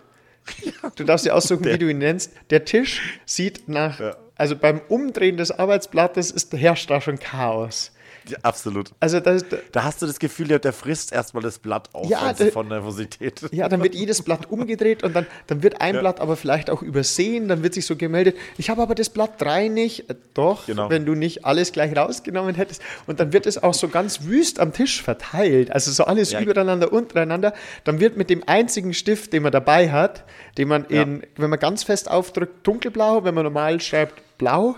[0.95, 2.32] Du darfst dir aussuchen, wie du ihn nennst.
[2.51, 4.15] Der Tisch sieht nach, Ja.
[4.36, 7.91] also beim Umdrehen des Arbeitsblattes ist, herrscht da schon Chaos.
[8.27, 8.91] Ja, absolut.
[8.99, 12.51] Also das, Da hast du das Gefühl, der, frisst erstmal das Blatt auf Ja, der-
[12.51, 13.41] von Nervosität.
[13.51, 16.81] ja, dann wird jedes Blatt umgedreht und dann, dann wird ein Blatt aber vielleicht auch
[16.81, 20.09] übersehen, dann wird sich so gemeldet, ich habe aber das Blatt 3 nicht.
[20.09, 20.89] Äh, Doch, Genau.
[20.89, 22.81] wenn du nicht alles gleich rausgenommen hättest.
[23.07, 25.71] Und dann wird es auch so ganz wüst am Tisch verteilt.
[25.71, 26.41] Also so alles Ja.
[26.41, 27.53] übereinander, untereinander.
[27.83, 30.23] Dann wird mit dem einzigen Stift, den man dabei hat,
[30.57, 31.03] den man Ja.
[31.03, 34.75] in, wenn man ganz fest aufdrückt, dunkelblau, wenn man normal schreibt, blau,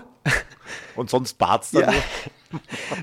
[0.96, 1.90] Und sonst bart's dann Ja.
[1.92, 2.02] nur.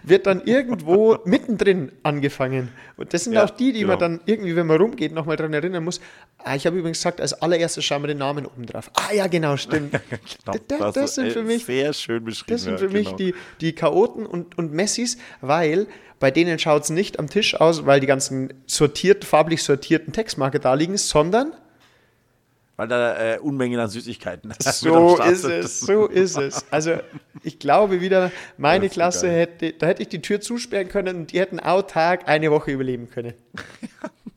[0.03, 2.69] wird dann irgendwo mittendrin angefangen.
[2.97, 3.93] Und das sind Ja, auch die, die genau.
[3.93, 6.01] man dann irgendwie, wenn man rumgeht, nochmal dran erinnern muss.
[6.39, 8.89] Ah, ich habe übrigens gesagt, als allererstes schauen wir den Namen oben drauf.
[8.95, 9.91] Ah ja, genau, stimmt.
[10.45, 12.51] Genau, Da- da- hast das du, sind für mich- sehr schön beschrieben.
[12.51, 13.17] Das sind für mich genau.
[13.17, 15.87] die, die Chaoten und, und Messis, weil
[16.19, 20.59] bei denen schaut es nicht am Tisch aus, weil die ganzen sortiert, farblich sortierten Textmarker
[20.59, 21.53] da liegen, sondern
[22.77, 26.65] Weil da äh, Unmengen an Süßigkeiten so ist es, so ist es.
[26.71, 26.97] Also
[27.41, 29.39] ich glaube wieder, meine Klasse geil.
[29.39, 33.09] hätte, da hätte ich die Tür zusperren können und die hätten autark eine Woche überleben
[33.09, 33.33] können.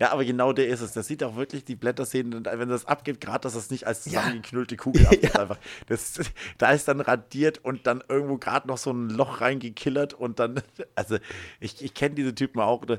[0.00, 0.92] Ja, aber genau der ist es.
[0.92, 3.86] Das sieht auch wirklich, die Blätter sehen, und wenn das abgeht, gerade, dass das nicht
[3.86, 5.58] als zusammengeknüllte Kugel abgeht, einfach.
[5.88, 6.18] Das,
[6.56, 10.62] da ist dann radiert und dann irgendwo gerade noch so ein Loch reingekillert und dann,
[10.94, 11.18] also
[11.60, 12.84] ich, ich kenne diese Typen auch.
[12.86, 12.98] Du,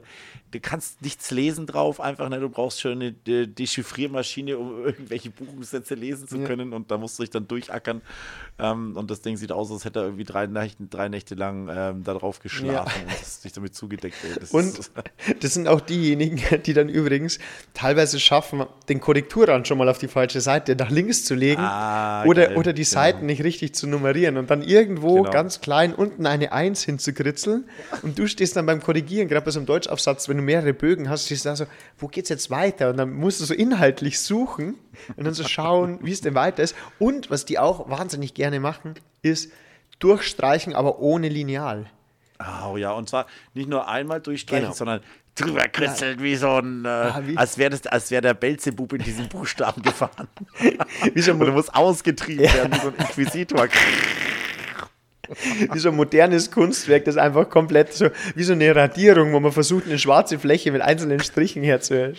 [0.52, 2.40] du kannst nichts lesen drauf, einfach, ne?
[2.40, 7.18] Du brauchst schon eine De- Dechiffriermaschine, um irgendwelche Buchungssätze lesen zu können und da musst
[7.18, 8.02] du dich dann durchackern.
[8.60, 11.68] Ähm, und das Ding sieht aus, als hätte er irgendwie drei Nächte, drei Nächte lang
[11.72, 14.18] ähm, da drauf geschlafen und ist sich damit zugedeckt.
[14.40, 14.92] Das Und
[15.40, 17.40] das sind auch diejenigen, die dann übrigens
[17.74, 22.24] teilweise schaffen, den Korrekturrand schon mal auf die falsche Seite nach links zu legen Ah,
[22.26, 22.58] oder, geil.
[22.58, 22.92] oder die Genau.
[22.94, 25.32] Seiten nicht richtig zu nummerieren und dann irgendwo Genau.
[25.32, 27.66] ganz klein unten eine Eins hinzukritzeln
[28.04, 31.10] und du stehst dann beim Korrigieren, gerade bei so einem Deutschaufsatz, wenn du mehrere Bögen
[31.10, 31.66] hast, stehst du da so,
[31.98, 32.90] wo geht's jetzt weiter?
[32.90, 34.76] Und dann musst du so inhaltlich suchen
[35.16, 36.76] und dann so schauen, wie es denn weiter ist.
[37.00, 39.52] Und was die auch wahnsinnig gerne machen, ist
[40.00, 41.86] durchstreichen, aber ohne Lineal.
[42.70, 44.74] Oh ja, und zwar nicht nur einmal durchstreichen, Genau.
[44.76, 45.02] sondern
[45.36, 47.72] drüber kritzeln wie so ein, äh, Ah, wie- als wäre
[48.12, 50.28] wär der Belzebub in diesen Buchstaben gefahren.
[51.14, 53.68] Wie ein Und du musst ausgetrieben werden wie so ein Inquisitor.
[55.72, 59.52] wie so ein modernes Kunstwerk, das einfach komplett so, wie so eine Radierung, wo man
[59.52, 62.16] versucht, eine schwarze Fläche mit einzelnen Strichen herzustellen.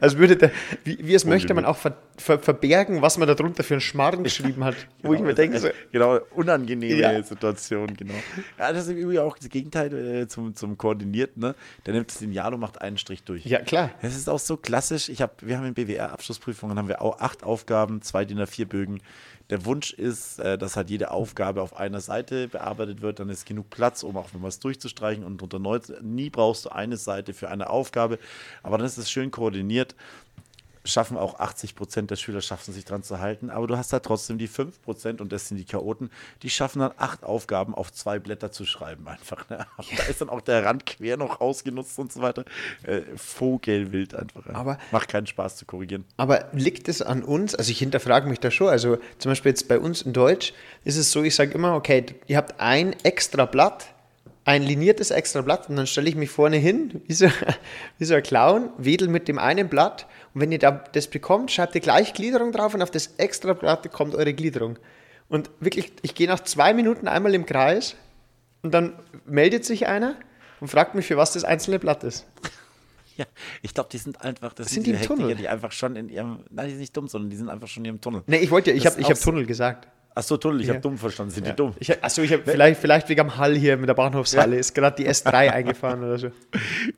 [0.00, 0.50] Als würde der,
[0.84, 4.24] wie, wie es möchte man auch ver, ver, verbergen, was man darunter für einen Schmarrn
[4.24, 4.74] geschrieben hat.
[5.02, 7.22] Wo ich mir denke, so, genau, unangenehme Ja.
[7.22, 8.14] Situation, genau.
[8.58, 11.54] Ja, das ist Übrigen auch das Gegenteil äh, zum, zum Koordinierten, ne?
[11.84, 13.44] Der nimmt das Lineal und macht einen Strich durch.
[13.44, 13.90] ja klar.
[14.02, 15.08] Es ist auch so klassisch.
[15.08, 19.00] Ich hab, wir haben in BWR-Abschlussprüfungen haben wir auch acht Aufgaben, zwei DIN A4-Bögen.
[19.48, 23.20] Der Wunsch ist, äh, dass halt jede Aufgabe auf einer Seite bearbeitet wird.
[23.20, 25.24] Dann ist genug Platz, um auch mal was durchzustreichen.
[25.24, 28.18] Und unter neu, nie brauchst du eine Seite für eine Aufgabe.
[28.64, 29.94] Aber dann ist es schön koordiniert.
[30.86, 33.50] Schaffen auch 80 Prozent der Schüler schaffen sich dran zu halten.
[33.50, 36.10] Aber du hast halt trotzdem die 5 Prozent und das sind die Chaoten.
[36.42, 39.48] Die schaffen dann acht Aufgaben auf zwei Blätter zu schreiben einfach.
[39.50, 39.66] Ne?
[39.96, 42.44] Da ist dann auch der Rand quer noch ausgenutzt und so weiter.
[42.84, 44.46] Äh, Vogelwild einfach.
[44.54, 46.04] Aber- Macht keinen Spaß zu korrigieren.
[46.16, 47.54] Aber liegt es an uns?
[47.54, 48.68] Also ich hinterfrage mich da schon.
[48.68, 50.52] Also zum Beispiel jetzt bei uns in Deutsch
[50.84, 53.86] ist es so, ich sage immer, okay, ihr habt ein extra Blatt,
[54.44, 57.26] ein liniertes extra Blatt und dann stelle ich mich vorne hin, wie so,
[57.98, 61.50] wie so ein Clown, wedel mit dem einen Blatt und wenn ihr da das bekommt,
[61.50, 64.78] schreibt ihr gleich Gliederung drauf und auf das extra Blatt kommt eure Gliederung.
[65.30, 67.96] Und wirklich, ich gehe nach zwei Minuten einmal im Kreis
[68.60, 70.14] und dann meldet sich einer
[70.60, 72.26] und fragt mich, für was das einzelne Blatt ist.
[73.16, 73.24] Ja,
[73.62, 75.36] ich glaube, die sind einfach, das Sind sind die die im Hektiker, Tunnel?
[75.36, 77.82] die einfach schon in ihrem, nein, die sind nicht dumm, sondern die sind einfach schon
[77.86, 78.22] in ihrem Tunnel.
[78.26, 79.88] Nee, ich wollte ja, ich habe hab Tunnel gesagt.
[80.16, 80.72] Achso, Tunnel, ich Ja.
[80.72, 81.30] habe dumm verstanden.
[81.30, 81.52] Sind Ja.
[81.52, 81.74] die dumm?
[81.78, 84.56] Ich, achso, ich habe vielleicht, vielleicht wegen am Hall hier mit der Bahnhofshalle.
[84.56, 86.30] Ist gerade die S3 eingefahren oder so.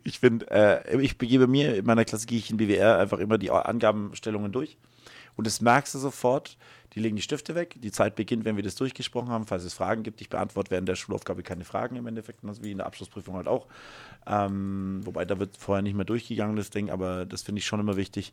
[0.04, 3.36] Ich finde, äh, ich begebe mir in meiner Klasse gehe ich in BWR einfach immer
[3.36, 4.76] die Angabenstellungen durch.
[5.34, 6.56] Und das merkst du sofort.
[6.94, 7.74] Die legen die Stifte weg.
[7.82, 9.46] Die Zeit beginnt, wenn wir das durchgesprochen haben.
[9.46, 12.70] Falls es Fragen gibt, ich beantworte während der Schulaufgabe keine Fragen im Endeffekt, also wie
[12.70, 13.66] in der Abschlussprüfung halt auch.
[14.28, 17.80] Ähm, wobei da wird vorher nicht mehr durchgegangen, das Ding, aber das finde ich schon
[17.80, 18.32] immer wichtig.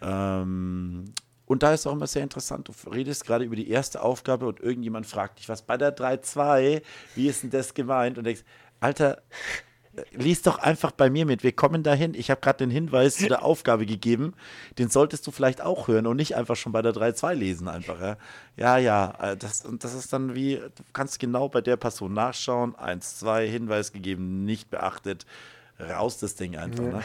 [0.00, 1.06] Ähm,
[1.48, 4.60] und da ist auch immer sehr interessant, du redest gerade über die erste Aufgabe und
[4.60, 6.82] irgendjemand fragt dich was bei der 3.2,
[7.14, 8.18] wie ist denn das gemeint?
[8.18, 8.44] Und denkst,
[8.80, 9.22] Alter,
[10.12, 11.42] lies doch einfach bei mir mit.
[11.42, 12.14] Wir kommen dahin.
[12.14, 14.34] Ich habe gerade den Hinweis zu der Aufgabe gegeben.
[14.78, 18.00] Den solltest du vielleicht auch hören und nicht einfach schon bei der 3.2 lesen einfach.
[18.00, 18.16] Ja,
[18.56, 22.12] ja, ja äh, das, und das ist dann wie, du kannst genau bei der Person
[22.12, 22.76] nachschauen.
[22.76, 25.26] 1, 2, Hinweis gegeben, nicht beachtet.
[25.80, 26.84] Raus das Ding einfach.
[26.84, 27.02] Ne?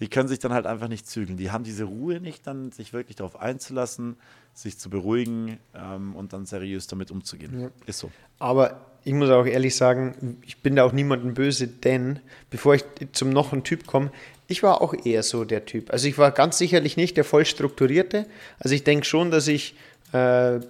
[0.00, 1.36] Die können sich dann halt einfach nicht zügeln.
[1.36, 4.16] Die haben diese Ruhe nicht, dann sich wirklich darauf einzulassen,
[4.54, 7.70] sich zu beruhigen ähm, und dann seriös damit umzugehen.
[7.86, 8.10] Ist so.
[8.38, 12.84] Aber ich muss auch ehrlich sagen, ich bin da auch niemandem böse, denn bevor ich
[13.12, 14.12] zum noch einen Typ komme,
[14.48, 15.90] ich war auch eher so der Typ.
[15.90, 18.26] Also ich war ganz sicherlich nicht der voll strukturierte.
[18.58, 19.74] Also ich denke schon, dass ich,
[20.12, 20.60] äh,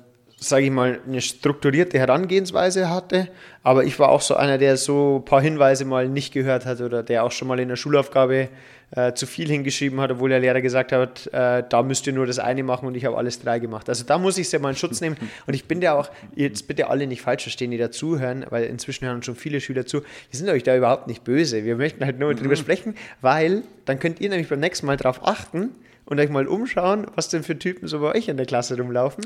[0.42, 3.28] sage ich mal, eine strukturierte Herangehensweise hatte.
[3.62, 6.80] Aber ich war auch so einer, der so ein paar Hinweise mal nicht gehört hat
[6.80, 8.48] oder der auch schon mal in der Schulaufgabe
[8.94, 12.26] äh, zu viel hingeschrieben hat, obwohl der Lehrer gesagt hat, äh, da müsst ihr nur
[12.26, 13.88] das eine machen und ich habe alles drei gemacht.
[13.88, 15.16] Also da muss ich es ja mal in Schutz nehmen.
[15.46, 19.06] Und ich bin ja auch, jetzt bitte alle nicht falsch verstehen, die dazuhören, weil inzwischen
[19.06, 20.00] hören schon viele Schüler zu.
[20.00, 21.64] Wir sind euch da überhaupt nicht böse.
[21.64, 25.26] Wir möchten halt nur drüber sprechen, weil dann könnt ihr nämlich beim nächsten Mal drauf
[25.26, 25.70] achten
[26.04, 29.24] und euch mal umschauen, was denn für Typen so bei euch in der Klasse rumlaufen.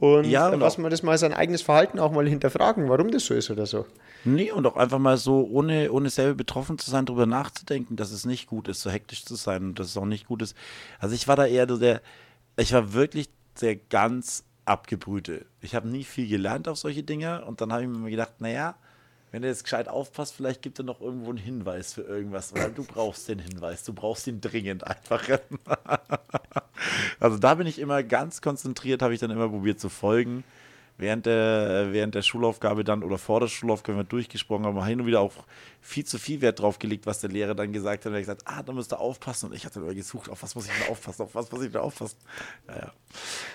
[0.00, 3.34] Und Ja, auch- man das mal sein eigenes Verhalten auch mal hinterfragen, warum das so
[3.34, 3.86] ist oder so.
[4.24, 8.10] Nee, und auch einfach mal so, ohne, ohne selber betroffen zu sein, darüber nachzudenken, dass
[8.10, 10.56] es nicht gut ist, so hektisch zu sein und dass es auch nicht gut ist.
[10.98, 12.00] Also ich war da eher so der,
[12.56, 13.28] ich war wirklich
[13.60, 15.44] der ganz abgebrühte.
[15.60, 18.76] Ich habe nie viel gelernt auf solche Dinge und dann habe ich mir gedacht, naja,
[19.30, 22.70] wenn du jetzt gescheit aufpasst, vielleicht gibt er noch irgendwo einen Hinweis für irgendwas, weil
[22.70, 25.22] du brauchst den Hinweis, du brauchst ihn dringend einfach.
[27.20, 30.44] also da bin ich immer ganz konzentriert, habe ich dann immer probiert zu folgen
[30.96, 35.00] während der, während der Schulaufgabe dann oder vor der Schulaufgabe wenn wir durchgesprochen haben, hin
[35.00, 35.32] und wieder auch
[35.80, 38.12] viel zu viel Wert drauf gelegt, was der Lehrer dann gesagt hat.
[38.12, 39.50] Er hat gesagt, ah, da müsst ihr aufpassen.
[39.50, 41.72] Und ich hatte immer gesucht, auf was muss ich denn aufpassen, auf was muss ich
[41.72, 42.16] denn aufpassen.
[42.68, 42.92] Ja, ja.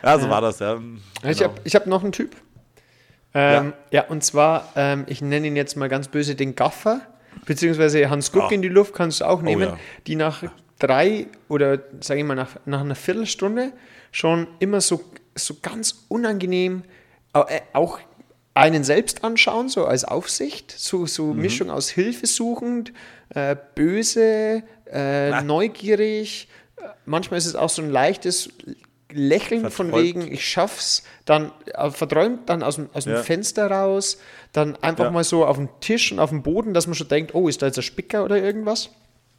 [0.03, 0.79] ja so war das, ja.
[1.23, 1.51] Ich Genau.
[1.51, 2.35] habe ich hab noch einen Typ.
[3.33, 4.05] Ähm, ja.
[4.07, 7.01] und zwar, ähm, ich nenne ihn jetzt mal ganz böse den Gaffer,
[7.45, 8.49] beziehungsweise Hans Guck Ah.
[8.51, 9.77] in die Luft kannst du auch nehmen, ja.
[10.07, 10.43] die nach
[10.79, 13.71] drei oder sage ich mal nach, nach einer Viertelstunde
[14.11, 15.03] schon immer so,
[15.35, 16.83] so ganz unangenehm
[17.33, 17.99] äh, auch
[18.55, 21.41] einen selbst anschauen, so als Aufsicht, so, so Mhm.
[21.41, 22.91] Mischung aus hilfesuchend,
[23.29, 25.41] äh, böse, äh, Na.
[25.43, 26.47] neugierig.
[26.77, 28.49] Äh, Manchmal ist es auch so ein leichtes
[29.11, 30.03] Lächeln von Verträumt.
[30.05, 33.23] wegen, ich schaff's, dann äh, verträumt dann aus dem, aus dem Ja.
[33.23, 34.17] Fenster raus,
[34.53, 35.11] dann einfach Ja.
[35.11, 37.61] mal so auf dem Tisch und auf dem Boden, dass man schon denkt, oh, ist
[37.61, 38.89] da jetzt ein Spicker oder irgendwas?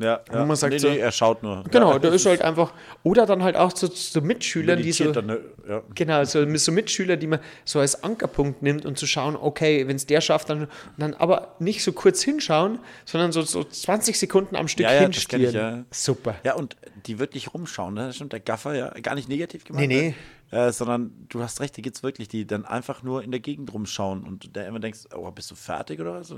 [0.00, 0.46] Ja, ja.
[0.46, 1.62] man sagt nee, so- nee, er schaut nur.
[1.70, 5.12] Genau, ja, da ist halt einfach, oder dann halt auch zu, zu Mitschülern, die so,
[5.12, 5.40] dann, ne?
[5.68, 5.82] ja.
[5.94, 9.96] genau, so, so Mitschüler, die man so als Ankerpunkt nimmt und zu schauen, okay, wenn
[9.96, 14.56] es der schafft, dann, dann aber nicht so kurz hinschauen, sondern so, so 20 Sekunden
[14.56, 15.42] am Stück Ja, ja, hinstieren.
[15.44, 15.84] ich, ja.
[15.90, 16.36] Super.
[16.44, 18.06] Ja, und die wirklich rumschauen, ne?
[18.06, 19.88] Das stimmt, der Gaffer, ja, gar nicht negativ gemeint.
[19.88, 20.14] Nee,
[20.50, 20.58] ne?
[20.58, 23.40] Äh, sondern du hast recht, die gibt es wirklich, die dann einfach nur in der
[23.40, 26.34] Gegend rumschauen und der immer denkst, oh, bist du fertig oder was?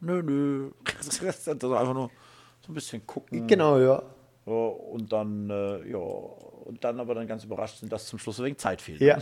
[0.00, 0.70] Nö, nö.
[0.98, 2.10] Das ist einfach nur
[2.66, 3.46] so ein bisschen gucken.
[3.46, 4.02] Genau, ja.
[4.44, 8.58] Und dann, äh, ja, und dann aber dann ganz überrascht sind, dass zum Schluss wegen
[8.58, 9.00] Zeit fehlt.
[9.00, 9.18] Ja.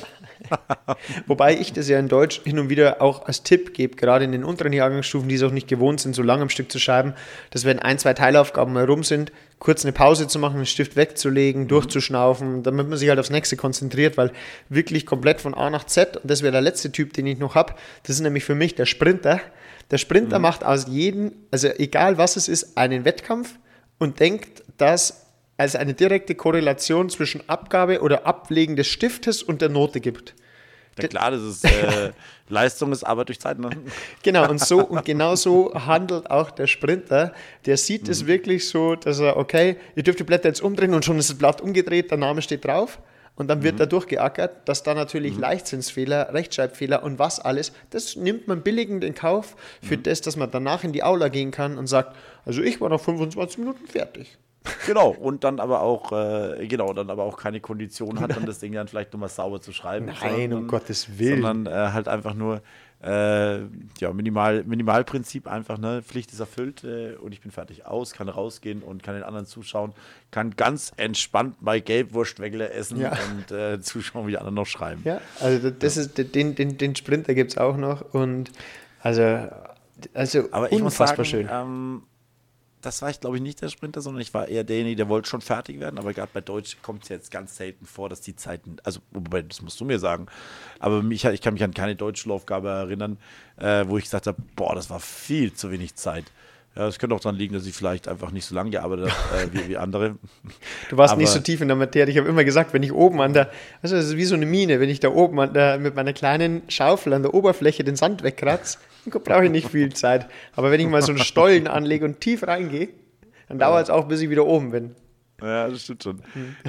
[1.26, 4.32] Wobei ich das ja in Deutsch hin und wieder auch als Tipp gebe, gerade in
[4.32, 7.14] den unteren Jahrgangsstufen, die es auch nicht gewohnt sind, so lange am Stück zu schreiben,
[7.50, 10.96] dass wenn ein, zwei Teilaufgaben mal rum sind, kurz eine Pause zu machen, den Stift
[10.96, 14.30] wegzulegen, durchzuschnaufen, damit man sich halt aufs nächste konzentriert, weil
[14.68, 17.54] wirklich komplett von A nach Z, und das wäre der letzte Typ, den ich noch
[17.54, 19.40] habe, das ist nämlich für mich der Sprinter.
[19.90, 23.58] Der Sprinter macht aus jedem, also egal was es ist, einen Wettkampf
[23.98, 29.68] und denkt, dass es eine direkte Korrelation zwischen Abgabe oder Ablegen des Stiftes und der
[29.68, 30.34] Note gibt.
[31.00, 32.12] Ja, klar, das ist, äh,
[32.48, 33.58] Leistung ist Arbeit durch Zeit.
[33.58, 33.70] Ne?
[34.22, 37.32] Genau, und so und genau so handelt auch der Sprinter.
[37.66, 41.04] Der sieht es wirklich so, dass er, okay, ihr dürft die Blätter jetzt umdrehen und
[41.04, 42.98] schon ist das Blatt umgedreht, der Name steht drauf.
[43.36, 48.46] Und dann wird da durchgeackert, dass da natürlich Leichtsinnsfehler, Rechtschreibfehler und was alles, das nimmt
[48.46, 51.88] man billigend in Kauf für das, dass man danach in die Aula gehen kann und
[51.88, 54.38] sagt, also ich war nach 25 Minuten fertig.
[54.86, 58.58] Genau, und dann aber auch, äh, genau, dann aber auch keine Kondition hat, dann das
[58.60, 60.06] Ding dann vielleicht nochmal sauber zu schreiben.
[60.06, 61.42] Nein, sondern, um Gottes Willen.
[61.42, 62.62] Sondern äh, halt einfach nur,
[63.02, 63.58] äh,
[63.98, 68.30] ja, Minimal, Minimalprinzip einfach, ne, Pflicht ist erfüllt äh, und ich bin fertig aus, kann
[68.30, 69.92] rausgehen und kann den anderen zuschauen,
[70.30, 73.12] kann ganz entspannt bei Gelbwurstwägler essen Ja.
[73.36, 75.02] und äh, zuschauen, wie die anderen noch schreiben.
[75.04, 78.50] Ja, also das ist den, den, den Sprinter gibt es auch noch und
[79.02, 79.48] also,
[80.14, 81.48] also Aber ich muss unfassbar sagen, schön.
[81.52, 82.02] ähm,
[82.84, 85.28] das war ich, glaube ich, nicht der Sprinter, sondern ich war eher derjenige, der wollte
[85.28, 85.98] schon fertig werden.
[85.98, 89.62] Aber gerade bei Deutsch kommt es jetzt ganz selten vor, dass die Zeiten, also das
[89.62, 90.26] musst du mir sagen,
[90.78, 93.18] aber mich, ich kann mich an keine Deutschlaufgabe erinnern,
[93.56, 96.24] äh, wo ich gesagt habe, boah, das war viel zu wenig Zeit.
[96.76, 99.42] Ja, das könnte auch daran liegen, dass ich vielleicht einfach nicht so lange gearbeitet habe
[99.42, 100.16] äh, wie, wie andere.
[100.90, 102.10] Du warst nicht aber- so tief in der Materie.
[102.10, 104.44] Ich habe immer gesagt, wenn ich oben an der, also das ist wie so eine
[104.46, 107.94] Mine, wenn ich da oben an der, mit meiner kleinen Schaufel an der Oberfläche den
[107.96, 110.26] Sand wegkratze, dann brauche ich nicht viel Zeit.
[110.56, 112.88] Aber wenn ich mal so einen Stollen anlege und tief reingehe,
[113.48, 114.94] dann dauert es auch, bis ich wieder oben bin.
[115.42, 116.22] Ja, das stimmt schon.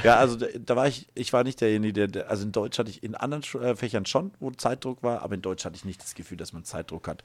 [0.03, 2.89] Ja, also da, da war ich, ich war nicht derjenige, der, also in Deutsch hatte
[2.89, 5.85] ich in anderen Schu- äh, Fächern schon, wo Zeitdruck war, aber in Deutsch hatte ich
[5.85, 7.23] nicht das Gefühl, dass man Zeitdruck hat.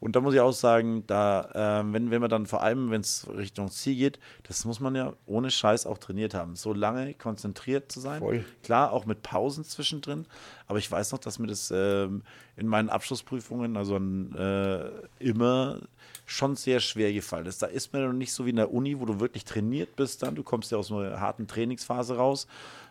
[0.00, 3.02] Und da muss ich auch sagen, da, ähm, wenn, wenn man dann vor allem, wenn
[3.02, 6.56] es Richtung Ziel geht, das muss man ja ohne Scheiß auch trainiert haben.
[6.56, 8.18] So lange konzentriert zu sein.
[8.18, 8.44] Voll.
[8.62, 10.26] Klar, auch mit Pausen zwischendrin,
[10.70, 12.22] aber ich weiß noch, dass mir das ähm,
[12.54, 15.80] in meinen Abschlussprüfungen, also äh, immer
[16.26, 17.60] schon sehr schwer gefallen ist.
[17.60, 20.22] Da ist mir noch nicht so wie in der Uni, wo du wirklich trainiert bist
[20.22, 20.36] dann.
[20.36, 22.46] Du kommst ja aus einer harten Trainingsphase raus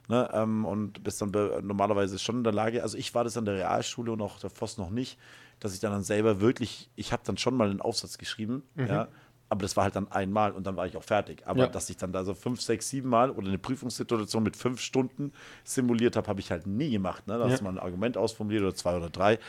[0.10, 1.32] ne, ähm, und bist dann
[1.66, 4.50] normalerweise schon in der Lage, also ich war das an der Realschule und auch der
[4.50, 5.18] Voss noch nicht,
[5.62, 9.08] dass ich dann, dann selber wirklich, ich habe dann schon mal einen Aufsatz geschrieben, ja,
[9.50, 11.42] aber das war halt dann einmal und dann war ich auch fertig.
[11.48, 11.68] Aber Ja.
[11.68, 15.34] dass ich dann da so fünf, sechs, sieben Mal oder eine Prüfungssituation mit fünf Stunden
[15.64, 17.26] simuliert habe, habe ich halt nie gemacht.
[17.28, 17.38] Ne?
[17.38, 17.52] Da Ja.
[17.52, 19.40] hast du mal ein Argument ausformuliert oder zwei oder drei.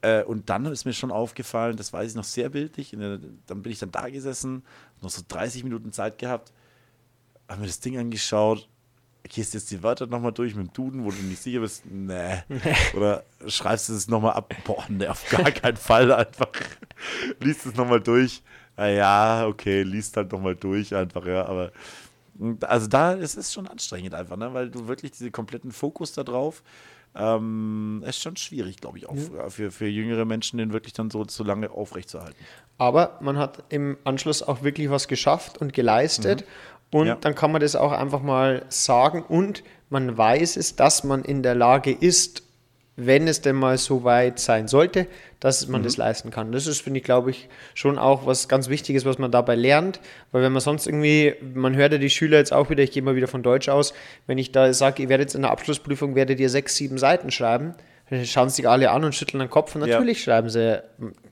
[0.00, 3.62] Äh, und dann ist mir schon aufgefallen, das weiß ich noch sehr bildlich, der, dann
[3.62, 4.64] bin ich dann da gesessen,
[5.00, 6.52] noch so 30 Minuten Zeit gehabt,
[7.48, 8.68] habe mir das Ding angeschaut,
[9.22, 12.42] gehst jetzt die Wörter nochmal durch mit dem Duden, wo du nicht sicher bist, nee.
[12.96, 16.48] Oder schreibst du es nochmal ab, boah, nee, auf gar keinen Fall einfach.
[17.40, 18.42] liest es nochmal durch.
[18.76, 21.72] Na ja, okay, liest halt nochmal durch einfach, ja, aber
[22.38, 24.52] und also da es ist schon anstrengend einfach, ne?
[24.54, 26.62] weil du wirklich diese kompletten Fokus da drauf,
[27.14, 31.10] ähm, ist schon schwierig, glaube ich, auch für, für, für jüngere Menschen, den wirklich dann
[31.10, 32.42] so, so lange aufrechtzuerhalten.
[32.78, 36.44] Aber man hat im Anschluss auch wirklich was geschafft und geleistet.
[36.90, 37.14] Und Ja.
[37.16, 39.22] dann kann man das auch einfach mal sagen.
[39.22, 42.42] Und man weiß es, dass man in der Lage ist,
[42.96, 45.06] wenn es denn mal so weit sein sollte,
[45.40, 46.52] dass man das leisten kann.
[46.52, 49.98] Das ist, finde ich, glaube ich, schon auch was ganz Wichtiges, was man dabei lernt.
[50.30, 53.02] Weil wenn man sonst irgendwie, man hört ja die Schüler jetzt auch wieder, ich gehe
[53.02, 53.94] mal wieder von Deutsch aus,
[54.26, 57.30] wenn ich da sage, ihr werdet jetzt in der Abschlussprüfung, werdet ihr sechs, sieben Seiten
[57.30, 57.74] schreiben,
[58.10, 59.74] dann schauen sich alle an und schütteln den Kopf.
[59.74, 59.96] Und Ja.
[59.96, 60.82] natürlich schreiben sie,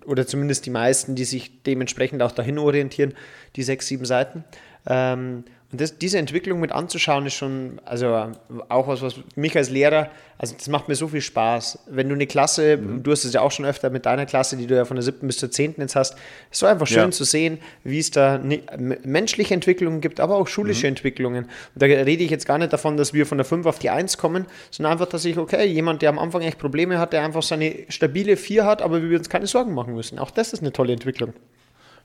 [0.06, 3.14] oder zumindest die meisten, die sich dementsprechend auch dahin orientieren,
[3.56, 4.44] die sechs, sieben Seiten.
[4.86, 8.28] Ähm, und das, diese Entwicklung mit anzuschauen, ist schon, also äh,
[8.68, 11.80] auch was, was mich als Lehrer, also das macht mir so viel Spaß.
[11.86, 13.02] Wenn du eine Klasse, Mhm.
[13.02, 15.02] du hast es ja auch schon öfter mit deiner Klasse, die du ja von der
[15.04, 16.14] siebten bis zur zehnten jetzt hast,
[16.50, 17.10] ist so einfach schön Ja.
[17.10, 18.62] zu sehen, wie es da ne,
[19.04, 20.92] menschliche Entwicklungen gibt, aber auch schulische Mhm.
[20.96, 21.44] Entwicklungen.
[21.44, 21.50] Und
[21.82, 24.16] da rede ich jetzt gar nicht davon, dass wir von der 5 auf die 1
[24.18, 27.42] kommen, sondern einfach, dass ich, okay, jemand, der am Anfang echt Probleme hat, der einfach
[27.42, 30.18] seine stabile 4 hat, aber wir uns keine Sorgen machen müssen.
[30.18, 31.32] Auch das ist eine tolle Entwicklung.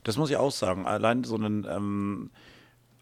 [0.03, 0.85] Das muss ich auch sagen.
[0.85, 2.29] Allein so einen, ähm,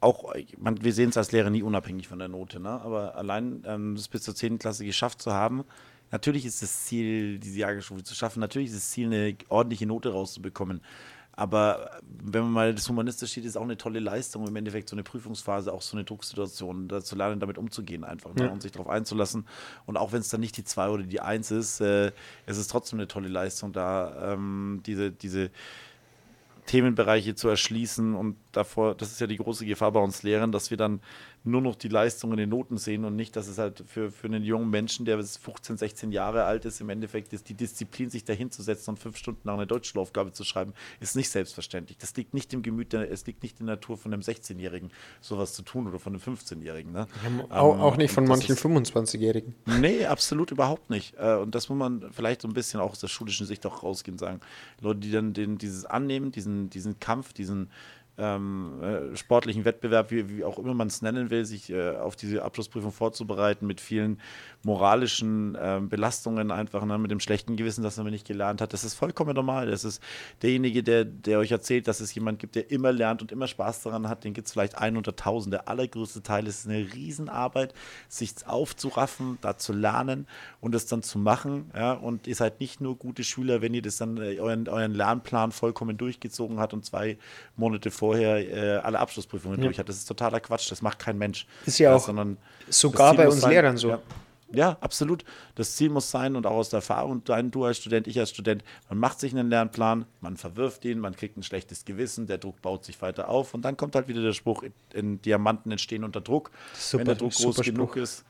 [0.03, 2.69] auch, man, wir sehen es als Lehrer nie unabhängig von der Note, ne?
[2.69, 4.59] aber allein ähm, das bis zur 10.
[4.59, 5.63] Klasse geschafft zu haben,
[6.11, 10.11] natürlich ist das Ziel, diese Jahrgangsstufe zu schaffen, natürlich ist das Ziel, eine ordentliche Note
[10.11, 10.81] rauszubekommen.
[11.35, 14.95] Aber wenn man mal das Humanistisch steht, ist auch eine tolle Leistung, im Endeffekt so
[14.95, 18.45] eine Prüfungsphase, auch so eine Drucksituation, da zu lernen, damit umzugehen einfach ne?
[18.45, 18.51] Ja.
[18.51, 19.47] und sich darauf einzulassen.
[19.87, 22.11] Und auch wenn es dann nicht die 2 oder die 1 ist, äh,
[22.45, 25.49] es ist trotzdem eine tolle Leistung, da ähm, diese, diese
[26.65, 30.69] Themenbereiche zu erschließen und davor, das ist ja die große Gefahr bei uns Lehrern, dass
[30.69, 31.01] wir dann
[31.45, 34.27] nur noch die Leistung in den Noten sehen und nicht, dass es halt für, für
[34.27, 38.09] einen jungen Menschen, der bis 15, 16 Jahre alt ist, im Endeffekt ist die Disziplin,
[38.09, 41.97] sich dahin zu setzen und fünf Stunden lang eine Deutschschulaufgabe zu schreiben, ist nicht selbstverständlich.
[41.97, 45.53] Das liegt nicht im Gemüt, es liegt nicht in der Natur von einem 16-Jährigen, sowas
[45.53, 46.93] zu tun oder von einem 15-Jährigen.
[46.93, 47.07] Ne?
[47.49, 49.53] Auch, Ähm, auch nicht von manchen ist- 25-Jährigen.
[49.81, 51.15] Nee, absolut überhaupt nicht.
[51.17, 53.83] Äh, Und das muss man vielleicht so ein bisschen auch aus der schulischen Sicht auch
[53.83, 54.39] rausgehen sagen.
[54.79, 57.69] Leute, die dann den, dieses annehmen, diesen, diesen Kampf, diesen
[58.17, 62.15] ähm, äh, sportlichen Wettbewerb, wie, wie auch immer man es nennen will, sich äh, auf
[62.15, 64.19] diese Abschlussprüfung vorzubereiten mit vielen
[64.63, 68.71] moralischen ähm, Belastungen einfach, ne, mit dem schlechten Gewissen, dass man nicht gelernt hat.
[68.73, 69.69] Das ist vollkommen normal.
[69.69, 70.01] Das ist
[70.41, 73.81] derjenige, der, der euch erzählt, dass es jemand gibt, der immer lernt und immer Spaß
[73.83, 75.53] daran hat, den gibt es vielleicht ein unter tausend.
[75.53, 77.73] Der allergrößte Teil ist eine Riesenarbeit,
[78.07, 80.27] sich aufzuraffen, da zu lernen
[80.61, 81.71] und es dann zu machen.
[81.75, 81.93] Ja?
[81.93, 85.51] Und ihr seid nicht nur gute Schüler, wenn ihr das dann äh, euren, euren Lernplan
[85.51, 87.17] vollkommen durchgezogen habt und zwei
[87.57, 89.65] Monate vorher äh, alle Abschlussprüfungen Ja.
[89.65, 89.87] durch hat.
[89.87, 91.45] Das ist totaler Quatsch, das macht kein Mensch.
[91.65, 92.37] Ist ja Ja, auch sondern
[92.69, 93.89] sogar bei uns sein- Lehrern so.
[93.89, 93.99] Ja.
[94.55, 95.23] Ja, absolut.
[95.55, 98.29] Das Ziel muss sein und auch aus der Erfahrung, dein, du als Student, ich als
[98.29, 102.37] Student, man macht sich einen Lernplan, man verwirft ihn, man kriegt ein schlechtes Gewissen, der
[102.37, 104.63] Druck baut sich weiter auf und dann kommt halt wieder der Spruch,
[104.93, 106.51] in, Diamanten entstehen unter Druck.
[106.77, 108.03] Super- Wenn der Druck groß super genug Spruch.
[108.03, 108.25] ist,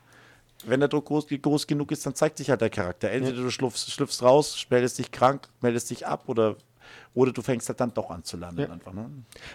[0.66, 3.12] wenn der Druck groß, groß genug ist, dann zeigt sich halt der Charakter.
[3.12, 6.56] Entweder du schlüpfst raus, meldest dich krank, meldest dich ab oder,
[7.16, 8.72] oder du fängst halt dann doch an zu lernen.
[8.72, 9.06] Einfach, ne?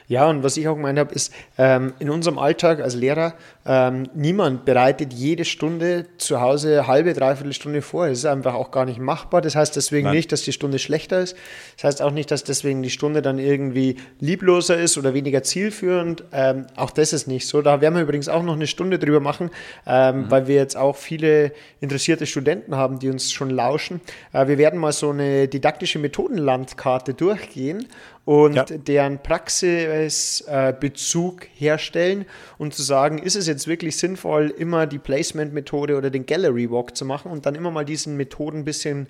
[0.07, 3.35] Ja, und was ich auch gemeint habe, ist, ähm, in unserem Alltag als Lehrer,
[3.67, 8.09] ähm, niemand bereitet jede Stunde zu Hause eine halbe, dreiviertel Stunde vor.
[8.09, 9.41] Das ist einfach auch gar nicht machbar.
[9.43, 10.17] Das heißt deswegen Nein.
[10.17, 11.37] nicht, dass die Stunde schlechter ist.
[11.77, 16.25] Das heißt auch nicht, dass deswegen die Stunde dann irgendwie liebloser ist oder weniger zielführend.
[16.33, 17.61] Ähm, auch das ist nicht so.
[17.61, 19.51] Da werden wir übrigens auch noch eine Stunde drüber machen,
[19.87, 24.01] ähm, weil wir jetzt auch viele interessierte Studenten haben, die uns schon lauschen.
[24.33, 27.15] Äh, wir werden mal so eine didaktische Methodenlandkarte
[27.49, 27.87] durchgehen
[28.25, 28.65] und Ja.
[28.65, 32.25] deren Praxisbezug herstellen
[32.59, 36.97] und zu sagen, ist es jetzt wirklich sinnvoll, immer die Placement-Methode oder den Gallery Walk
[36.97, 39.07] zu machen und dann immer mal diesen Methoden ein bisschen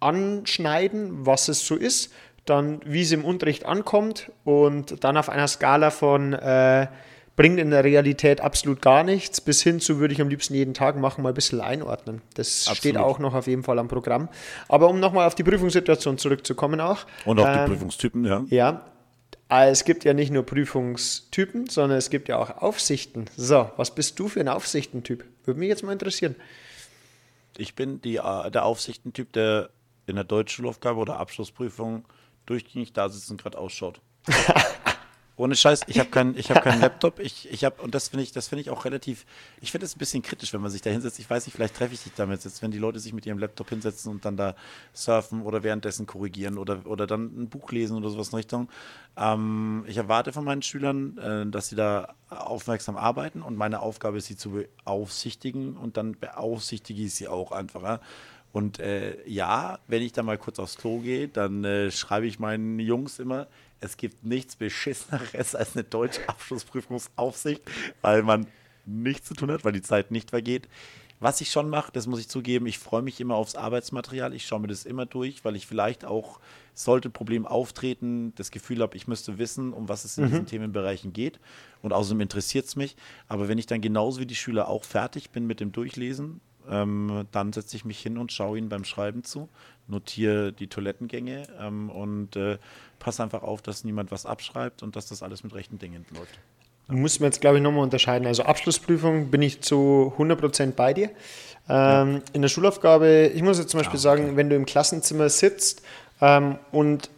[0.00, 2.12] anschneiden, was es so ist,
[2.46, 6.86] dann wie es im Unterricht ankommt und dann auf einer Skala von äh,
[7.40, 10.74] bringt in der Realität absolut gar nichts, bis hin zu würde ich am liebsten jeden
[10.74, 12.20] Tag machen, mal ein bisschen einordnen.
[12.34, 12.96] Das steht Absolut.
[12.98, 14.28] auch noch auf jeden Fall am Programm.
[14.68, 17.06] Aber um nochmal auf die Prüfungssituation zurückzukommen auch.
[17.24, 18.44] Und auch ähm, die Prüfungstypen, ja.
[18.50, 18.84] ja,
[19.48, 23.24] äh, es gibt ja nicht nur Prüfungstypen, sondern es gibt ja auch Aufsichten.
[23.38, 25.24] So, was bist du für ein Aufsichtentyp?
[25.46, 26.36] Würde mich jetzt mal interessieren.
[27.56, 29.70] Ich bin die, äh, der Aufsichtentyp, der
[30.06, 32.04] in der Deutschschulaufgabe oder Abschlussprüfung
[32.44, 34.02] durchgängig da sitzt und gerade ausschaut.
[35.40, 37.18] Ohne Scheiß, ich habe keinen ich hab keinen Laptop.
[37.18, 39.24] Ich, ich habe, und das finde ich, das finde ich auch relativ,
[39.62, 41.18] ich finde es ein bisschen kritisch, wenn man sich da hinsetzt.
[41.18, 43.38] Ich weiß nicht, vielleicht treffe ich dich damit jetzt, wenn die Leute sich mit ihrem
[43.38, 44.54] Laptop hinsetzen und dann da
[44.92, 48.68] surfen oder währenddessen korrigieren oder, oder dann ein Buch lesen oder sowas in Richtung.
[49.16, 54.18] Ähm, ich erwarte von meinen Schülern, äh, dass sie da aufmerksam arbeiten und meine Aufgabe
[54.18, 57.82] ist, sie zu beaufsichtigen und dann beaufsichtige ich sie auch einfach.
[57.82, 58.00] Ja?
[58.52, 62.38] Und äh, ja, wenn ich da mal kurz aufs Klo gehe, dann äh, schreibe ich
[62.38, 63.46] meinen Jungs immer,
[63.80, 67.62] es gibt nichts Beschisseneres als eine deutsche Abschlussprüfungsaufsicht,
[68.02, 68.46] weil man
[68.86, 70.68] nichts zu tun hat, weil die Zeit nicht vergeht.
[71.22, 74.32] Was ich schon mache, das muss ich zugeben, ich freue mich immer aufs Arbeitsmaterial.
[74.32, 76.40] Ich schaue mir das immer durch, weil ich vielleicht auch,
[76.72, 80.46] sollte ein Problem auftreten, das Gefühl habe, ich müsste wissen, um was es in diesen
[80.46, 81.38] Themenbereichen geht.
[81.82, 82.96] Und außerdem interessiert es mich.
[83.28, 87.26] Aber wenn ich dann genauso wie die Schüler auch fertig bin mit dem Durchlesen, ähm,
[87.32, 89.50] dann setze ich mich hin und schaue ihnen beim Schreiben zu,
[89.88, 92.58] notiere die Toilettengänge ähm, und äh,
[93.00, 96.38] passe einfach auf, dass niemand was abschreibt und dass das alles mit rechten Dingen läuft.
[96.86, 98.26] Muss man jetzt, glaube ich, nochmal unterscheiden.
[98.26, 101.10] Also Abschlussprüfung bin ich zu 100% bei dir.
[101.68, 105.28] Ähm, In der Schulaufgabe, ich muss jetzt zum Beispiel Ah, sagen, wenn du im Klassenzimmer
[105.28, 105.82] sitzt
[106.20, 107.10] ähm, und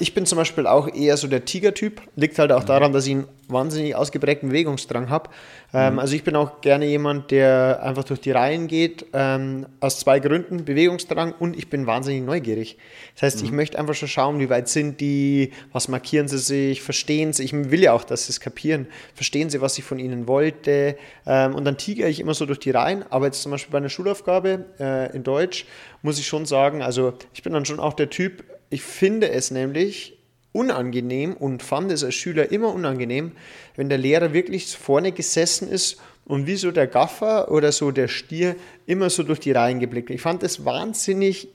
[0.00, 2.66] ich bin zum Beispiel auch eher so der Tiger-Typ, liegt halt auch Mhm.
[2.66, 5.30] daran, dass ich einen wahnsinnig ausgeprägten Bewegungsdrang habe.
[5.72, 5.98] Ähm, Mhm.
[6.00, 10.18] Also ich bin auch gerne jemand, der einfach durch die Reihen geht, ähm, aus zwei
[10.18, 12.76] Gründen, Bewegungsdrang und ich bin wahnsinnig neugierig.
[13.14, 13.44] Das heißt, Mhm.
[13.46, 17.44] ich möchte einfach schon schauen, wie weit sind die, was markieren sie sich, verstehen sie,
[17.44, 20.96] ich will ja auch, dass sie es kapieren, verstehen sie, was ich von ihnen wollte
[21.26, 23.78] ähm, und dann tigere ich immer so durch die Reihen, aber jetzt zum Beispiel bei
[23.78, 25.66] einer Schulaufgabe äh, in Deutsch
[26.02, 29.50] muss ich schon sagen, also ich bin dann schon auch der Typ, ich finde es
[29.50, 30.18] nämlich
[30.52, 33.32] unangenehm und fand es als Schüler immer unangenehm,
[33.76, 38.08] wenn der Lehrer wirklich vorne gesessen ist und wie so der Gaffer oder so der
[38.08, 38.56] Stier
[38.86, 40.10] immer so durch die Reihen geblickt.
[40.10, 41.48] Ich fand es wahnsinnig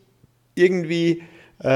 [0.56, 1.24] irgendwie,
[1.64, 1.68] äh,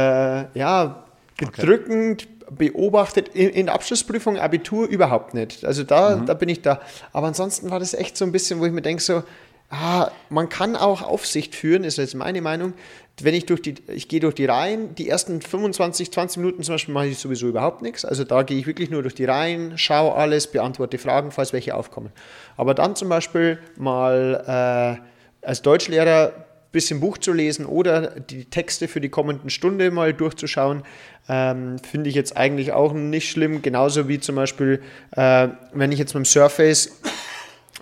[0.58, 1.06] ja,
[1.38, 3.30] bedrückend beobachtet.
[3.30, 5.66] In, in der Abschlussprüfung, Abitur überhaupt nicht.
[5.66, 6.82] Also da, da bin ich da.
[7.12, 9.24] Aber ansonsten war das echt so ein bisschen, wo ich mir denke, so,
[9.70, 12.74] ah, man kann auch Aufsicht führen, ist jetzt meine Meinung.
[13.22, 16.76] Wenn ich durch die, ich gehe durch die Reihen, die ersten 25, 20 Minuten zum
[16.76, 18.03] Beispiel mache ich sowieso überhaupt nichts.
[18.03, 21.76] Also da gehe ich wirklich nur durch die Reihen, schaue alles, beantworte Fragen, falls welche
[21.76, 22.11] aufkommen.
[22.57, 26.43] Aber dann zum Beispiel mal äh, als Deutschlehrer ein
[26.74, 30.84] bisschen Buch zu lesen oder die Texte für die kommenden Stunde mal durchzuschauen,
[31.30, 33.61] ähm, finde ich jetzt eigentlich auch nicht schlimm.
[33.61, 36.99] Genauso wie zum Beispiel, äh, wenn ich jetzt mit dem Surface,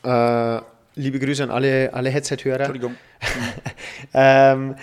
[0.04, 0.62] äh,
[0.96, 2.96] liebe Grüße an alle, alle Headset-Hörer, Entschuldigung.
[4.14, 4.76] ähm,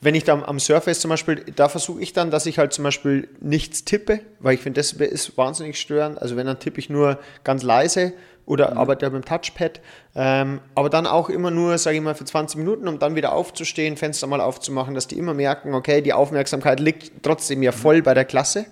[0.00, 2.72] wenn ich da am, am Surface zum Beispiel, da versuche ich dann, dass ich halt
[2.72, 6.20] zum Beispiel nichts tippe, weil ich finde, das ist wahnsinnig störend.
[6.20, 8.12] Also wenn, dann tippe ich nur ganz leise
[8.44, 9.80] oder arbeite mit dem Touchpad.
[10.14, 13.32] Ähm, aber dann auch immer nur, sage ich mal, für 20 Minuten, um dann wieder
[13.32, 18.02] aufzustehen, Fenster mal aufzumachen, dass die immer merken, okay, die Aufmerksamkeit liegt trotzdem ja voll
[18.02, 18.66] bei der Klasse.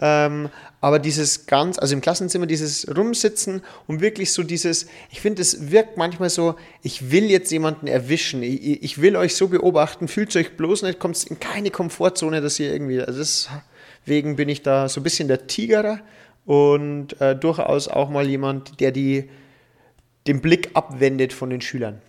[0.00, 0.48] Ähm,
[0.80, 5.72] aber dieses ganz, also im Klassenzimmer, dieses Rumsitzen und wirklich so dieses, ich finde, es
[5.72, 10.34] wirkt manchmal so, ich will jetzt jemanden erwischen, ich, ich will euch so beobachten, fühlt
[10.36, 14.88] euch bloß nicht, kommt in keine Komfortzone, dass ihr irgendwie, also deswegen bin ich da
[14.88, 16.00] so ein bisschen der Tigerer
[16.46, 19.28] und äh, durchaus auch mal jemand, der die,
[20.28, 22.00] den Blick abwendet von den Schülern.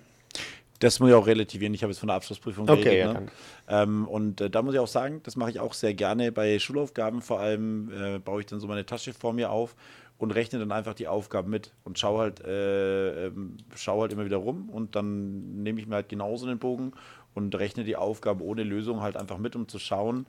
[0.79, 1.73] Das muss ich auch relativieren.
[1.73, 3.13] Ich habe jetzt von der Abschlussprüfung Okay, geredet.
[3.13, 3.27] ja, ne?
[3.67, 6.57] ähm, und äh, da muss ich auch sagen, das mache ich auch sehr gerne bei
[6.57, 7.21] Schulaufgaben.
[7.21, 9.75] Vor allem äh, baue ich dann so meine Tasche vor mir auf
[10.17, 14.25] und rechne dann einfach die Aufgaben mit und schaue halt, äh, ähm, schau halt immer
[14.25, 16.93] wieder rum und dann nehme ich mir halt genauso den Bogen
[17.33, 20.25] und rechne die Aufgaben ohne Lösung halt einfach mit, um zu schauen,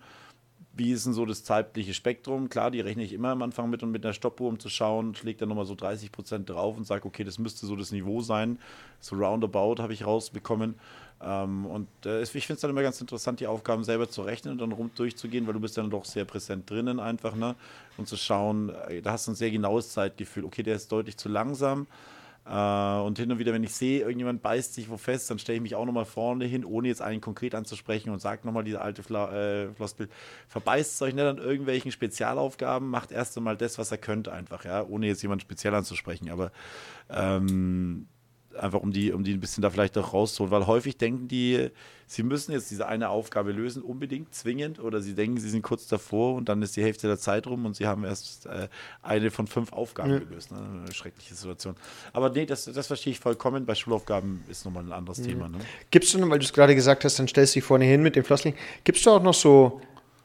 [0.73, 2.49] wie ist denn so das zeitliche Spektrum?
[2.49, 5.15] Klar, die rechne ich immer am Anfang mit und mit einer Stoppuhr, um zu schauen,
[5.15, 8.21] schlägt dann nochmal so 30 Prozent drauf und sage, okay, das müsste so das Niveau
[8.21, 8.59] sein.
[9.01, 10.77] So roundabout habe ich rausbekommen.
[11.23, 14.53] Ähm, und äh, ich finde es dann immer ganz interessant, die Aufgaben selber zu rechnen
[14.53, 17.57] und dann rum durchzugehen, weil du bist dann doch sehr präsent drinnen einfach, ne?
[17.99, 20.45] Und zu schauen, äh, da hast du ein sehr genaues Zeitgefühl.
[20.45, 21.87] Okay, der ist deutlich zu langsam.
[22.51, 25.57] Äh, und hin und wieder, wenn ich sehe, irgendjemand beißt sich wo fest, dann stelle
[25.57, 28.81] ich mich auch nochmal vorne hin, ohne jetzt einen konkret anzusprechen und sage nochmal diese
[28.81, 30.09] alte Fla äh, Floskel,
[30.49, 34.85] verbeißt euch nicht an irgendwelchen Spezialaufgaben, macht erst einmal das, was er könnte einfach, ja,
[34.85, 36.51] ohne jetzt jemanden speziell anzusprechen, aber
[37.09, 38.09] ähm,
[38.59, 41.69] einfach um die, um die ein bisschen da vielleicht auch rauszuholen, weil häufig denken die,
[42.07, 45.87] sie müssen jetzt diese eine Aufgabe lösen, unbedingt, zwingend, oder sie denken, sie sind kurz
[45.87, 48.69] davor und dann ist die Hälfte der Zeit rum und sie haben erst äh,
[49.03, 50.19] eine von fünf Aufgaben Ja.
[50.19, 50.51] gelöst.
[50.51, 50.59] Ne?
[50.59, 51.77] Eine schreckliche Situation.
[52.13, 53.65] Aber nee, das, das verstehe ich vollkommen.
[53.67, 55.49] Bei Schulaufgaben ist nochmal ein anderes Thema.
[55.49, 55.59] Ne?
[55.91, 58.03] Gibst du noch, weil du es gerade gesagt hast, dann stellst du dich vorne hin
[58.03, 59.81] mit dem Flossling, gibst du auch noch so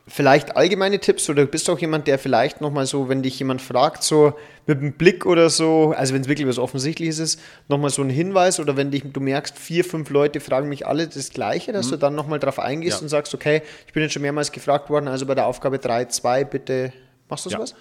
[0.08, 3.62] vielleicht allgemeine Tipps oder bist du auch jemand, der vielleicht nochmal so, wenn dich jemand
[3.62, 4.34] fragt, so
[4.68, 8.12] mit einem Blick oder so, also wenn es wirklich was Offensichtliches ist, nochmal so einen
[8.12, 11.90] Hinweis oder wenn dich, du merkst, vier, fünf Leute fragen mich alle das Gleiche, dass
[11.90, 13.02] du dann nochmal drauf eingehst Ja.
[13.04, 16.06] und sagst, okay, ich bin jetzt schon mehrmals gefragt worden, also bei der Aufgabe 3,
[16.06, 16.94] 2, bitte,
[17.28, 17.74] machst du sowas?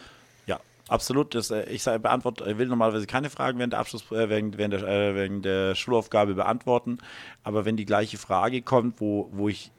[0.46, 1.34] Ja, absolut.
[1.34, 4.82] Das, äh, ich beantworte, will normalerweise keine Fragen während der Abschluss, äh, während, während, der,
[4.88, 6.98] äh, während der Schulaufgabe beantworten.
[7.42, 9.70] Aber wenn die gleiche Frage kommt, wo, wo ich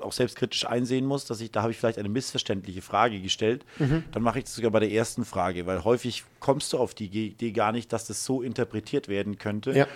[0.00, 3.64] auch selbstkritisch einsehen muss, dass ich, da habe ich vielleicht eine missverständliche Frage gestellt,
[4.12, 7.06] dann mache ich das sogar bei der ersten Frage, weil häufig kommst du auf die
[7.06, 9.72] Idee gar nicht, dass das so interpretiert werden könnte.
[9.72, 9.86] Ja.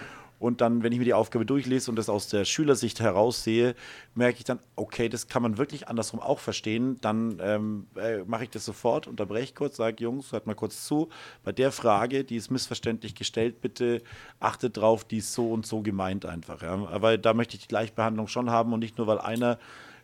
[0.42, 3.76] Und dann, wenn ich mir die Aufgabe durchlese und das aus der Schülersicht heraussehe,
[4.16, 6.96] merke ich dann, okay, das kann man wirklich andersrum auch verstehen.
[7.00, 11.10] Dann ähm, äh, mache ich das sofort, unterbreche kurz, sage, Jungs, hört mal kurz zu.
[11.44, 14.02] Bei der Frage, die ist missverständlich gestellt, bitte
[14.40, 16.60] achtet drauf, die ist so und so gemeint einfach.
[16.60, 16.88] Ja?
[16.88, 19.60] Aber da möchte ich die Gleichbehandlung schon haben und nicht nur, weil einer,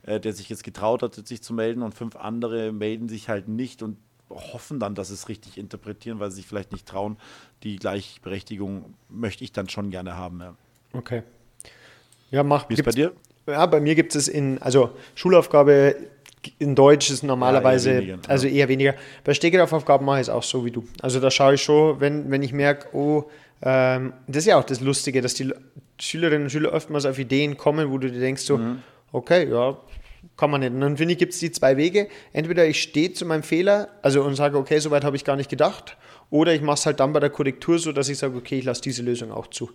[0.09, 3.47] äh, der sich jetzt getraut hat, sich zu melden und fünf andere melden sich halt
[3.49, 3.99] nicht und
[4.31, 7.17] hoffen dann, dass sie es richtig interpretieren, weil sie sich vielleicht nicht trauen.
[7.63, 10.41] Die Gleichberechtigung möchte ich dann schon gerne haben.
[10.41, 10.55] Ja.
[10.93, 11.23] Okay.
[12.31, 12.69] Ja, mach.
[12.69, 13.13] Wie ist bei dir?
[13.47, 15.97] Ja, bei mir gibt es in, also Schulaufgabe
[16.59, 18.95] in Deutsch ist normalerweise, Ja, eher weniger, also eher weniger.
[19.25, 20.87] Bei Stegreifaufgaben mache ich es auch so wie du.
[21.03, 23.25] Also da schaue ich schon, wenn, wenn ich merke, oh,
[23.63, 25.53] ähm, das ist ja auch das Lustige, dass die
[25.99, 28.83] Schülerinnen und Schüler oftmals auf Ideen kommen, wo du dir denkst, so, Mhm.
[29.13, 29.77] Okay, ja,
[30.37, 30.73] kann man nicht.
[30.73, 32.09] Und dann finde ich, gibt es die zwei Wege.
[32.33, 35.51] Entweder ich stehe zu meinem Fehler, also und sage, okay, soweit habe ich gar nicht
[35.51, 35.97] gedacht.
[36.31, 38.65] Oder ich mache es halt dann bei der Korrektur so, dass ich sage, okay, ich
[38.65, 39.71] lasse diese Lösung auch zu.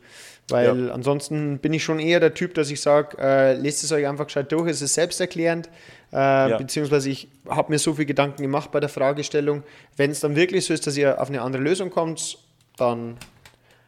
[0.50, 4.06] Weil ansonsten bin ich schon eher der Typ, dass ich sage, äh, lest es euch
[4.06, 5.70] einfach gescheit durch, es ist selbsterklärend.
[6.12, 9.64] Äh, Beziehungsweise ich habe mir so viel Gedanken gemacht bei der Fragestellung.
[9.98, 12.38] Wenn es dann wirklich so ist, dass ihr auf eine andere Lösung kommt,
[12.78, 13.18] dann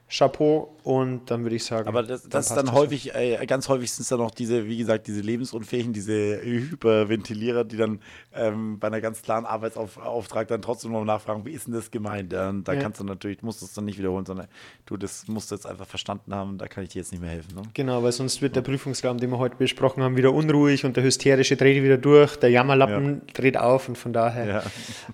[0.10, 1.88] Chapeau und dann würde ich sagen.
[1.88, 2.76] Aber das, das ist dann das.
[2.76, 7.64] häufig, äh, ganz häufig sind es dann noch diese, wie gesagt, diese lebensunfähigen, diese Hyperventilierer,
[7.64, 8.00] die dann
[8.34, 12.32] ähm, bei einer ganz klaren Arbeitsauftrag dann trotzdem noch nachfragen, wie ist denn das gemeint?
[12.34, 12.82] Ja, und da Ja.
[12.82, 14.48] kannst du natürlich, musst du es dann nicht wiederholen, sondern
[14.86, 17.32] du, das musst du jetzt einfach verstanden haben, da kann ich dir jetzt nicht mehr
[17.32, 17.56] helfen.
[17.56, 17.64] Ne?
[17.74, 21.04] Genau, weil sonst wird der Prüfungsraum, den wir heute besprochen haben, wieder unruhig und der
[21.04, 24.46] Hysterische dreht wieder durch, der Jammerlappen dreht auf und von daher.
[24.48, 24.64] Ja.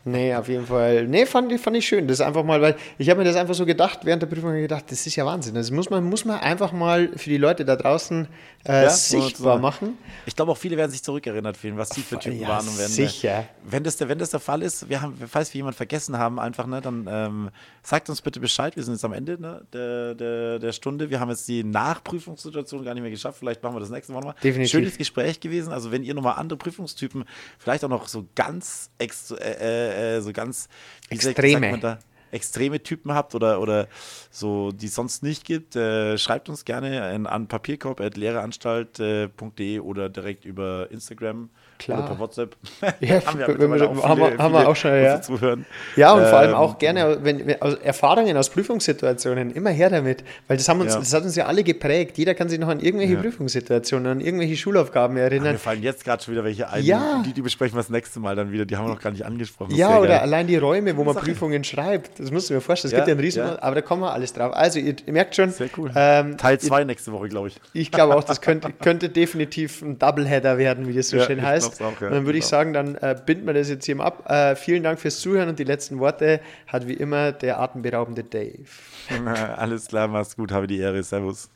[0.04, 1.08] Nee, auf jeden Fall.
[1.08, 2.08] Nee, fand, ich- fand ich schön.
[2.08, 4.52] Das ist einfach mal, weil ich habe mir das einfach so gedacht, während der Prüfung
[4.54, 5.56] gedacht, das ist ja Wahnsinn.
[5.62, 8.28] Das muss man, muss man einfach mal für die Leute da draußen
[8.66, 9.98] äh, Ja, sichtbar machen.
[10.26, 12.78] Ich glaube auch viele werden sich zurückerinnert fühlen, was die für Typen Ja, waren und
[12.80, 12.92] werden.
[12.92, 13.46] sicher.
[13.64, 16.40] Wenn das, der, wenn das der Fall ist, wir haben, falls wir jemanden vergessen haben,
[16.40, 17.50] einfach, ne, dann ähm,
[17.84, 18.76] sagt uns bitte Bescheid.
[18.76, 21.10] Wir sind jetzt am Ende ne, der, der, der Stunde.
[21.12, 23.38] Wir haben jetzt die Nachprüfungssituation gar nicht mehr geschafft.
[23.40, 24.36] Vielleicht machen wir das nächste Mal nochmal.
[24.44, 24.72] Definitiv.
[24.72, 25.72] Schönes Gespräch gewesen.
[25.72, 27.24] Also wenn ihr nochmal andere Prüfungstypen,
[27.60, 30.70] vielleicht auch noch so ganz, äh, äh, äh, so ganz
[31.10, 31.60] wie Extreme.
[31.60, 32.00] sagt man da?
[32.32, 33.88] Extreme Typen habt oder, oder
[34.30, 40.46] so, die es sonst nicht gibt, äh, schreibt uns gerne in, an papierkorb.lehreanstalt.de oder direkt
[40.46, 41.50] über Instagram
[41.82, 42.00] Klar.
[42.00, 42.56] oder per WhatsApp.
[43.00, 45.22] Ja, haben wir, wenn wir- auch haben wir- viele- haben wir auch schon, ja.
[45.22, 45.66] Zuhören.
[45.96, 49.90] Ja, und vor allem Ähm, auch gerne wenn, wenn, aus Erfahrungen aus Prüfungssituationen, immer her
[49.90, 50.24] damit.
[50.48, 51.00] Weil das, haben uns, Ja.
[51.00, 52.18] das hat uns ja alle geprägt.
[52.18, 53.22] Jeder kann sich noch an irgendwelche Ja.
[53.22, 55.54] Prüfungssituationen, an irgendwelche Schulaufgaben erinnern.
[55.54, 56.84] Mir fallen jetzt gerade schon wieder welche ein.
[56.84, 57.24] Ja.
[57.26, 58.66] Die, die besprechen wir das nächste Mal dann wieder.
[58.66, 59.74] Die haben wir noch gar nicht angesprochen.
[59.76, 60.20] Ja, oder geil.
[60.20, 61.26] allein die Räume, wo man Sache.
[61.26, 62.20] Prüfungen schreibt.
[62.20, 62.90] Das musst du mir vorstellen.
[62.90, 63.62] Es Ja, gibt ja einen riesen, ja.
[63.62, 64.54] aber da kommen wir alles drauf.
[64.54, 65.92] Also, ihr, ihr merkt schon, Sehr cool.
[65.96, 67.56] ähm, Teil ihr- 2 nächste Woche, glaube ich.
[67.74, 71.42] Ich glaube auch, das könnte, könnte definitiv ein Doubleheader werden, wie das so Ja, schön
[71.42, 71.71] heißt.
[71.78, 72.10] Glaub's auch, ja.
[72.10, 72.50] dann würde ich Genau.
[72.50, 74.30] sagen, dann äh, binden wir das jetzt hier mal ab.
[74.30, 78.66] Äh, vielen Dank fürs Zuhören und die letzten Worte hat wie immer der atemberaubende Dave.
[79.58, 81.02] Alles klar, mach's gut, habe die Ehre.
[81.04, 81.50] Servus.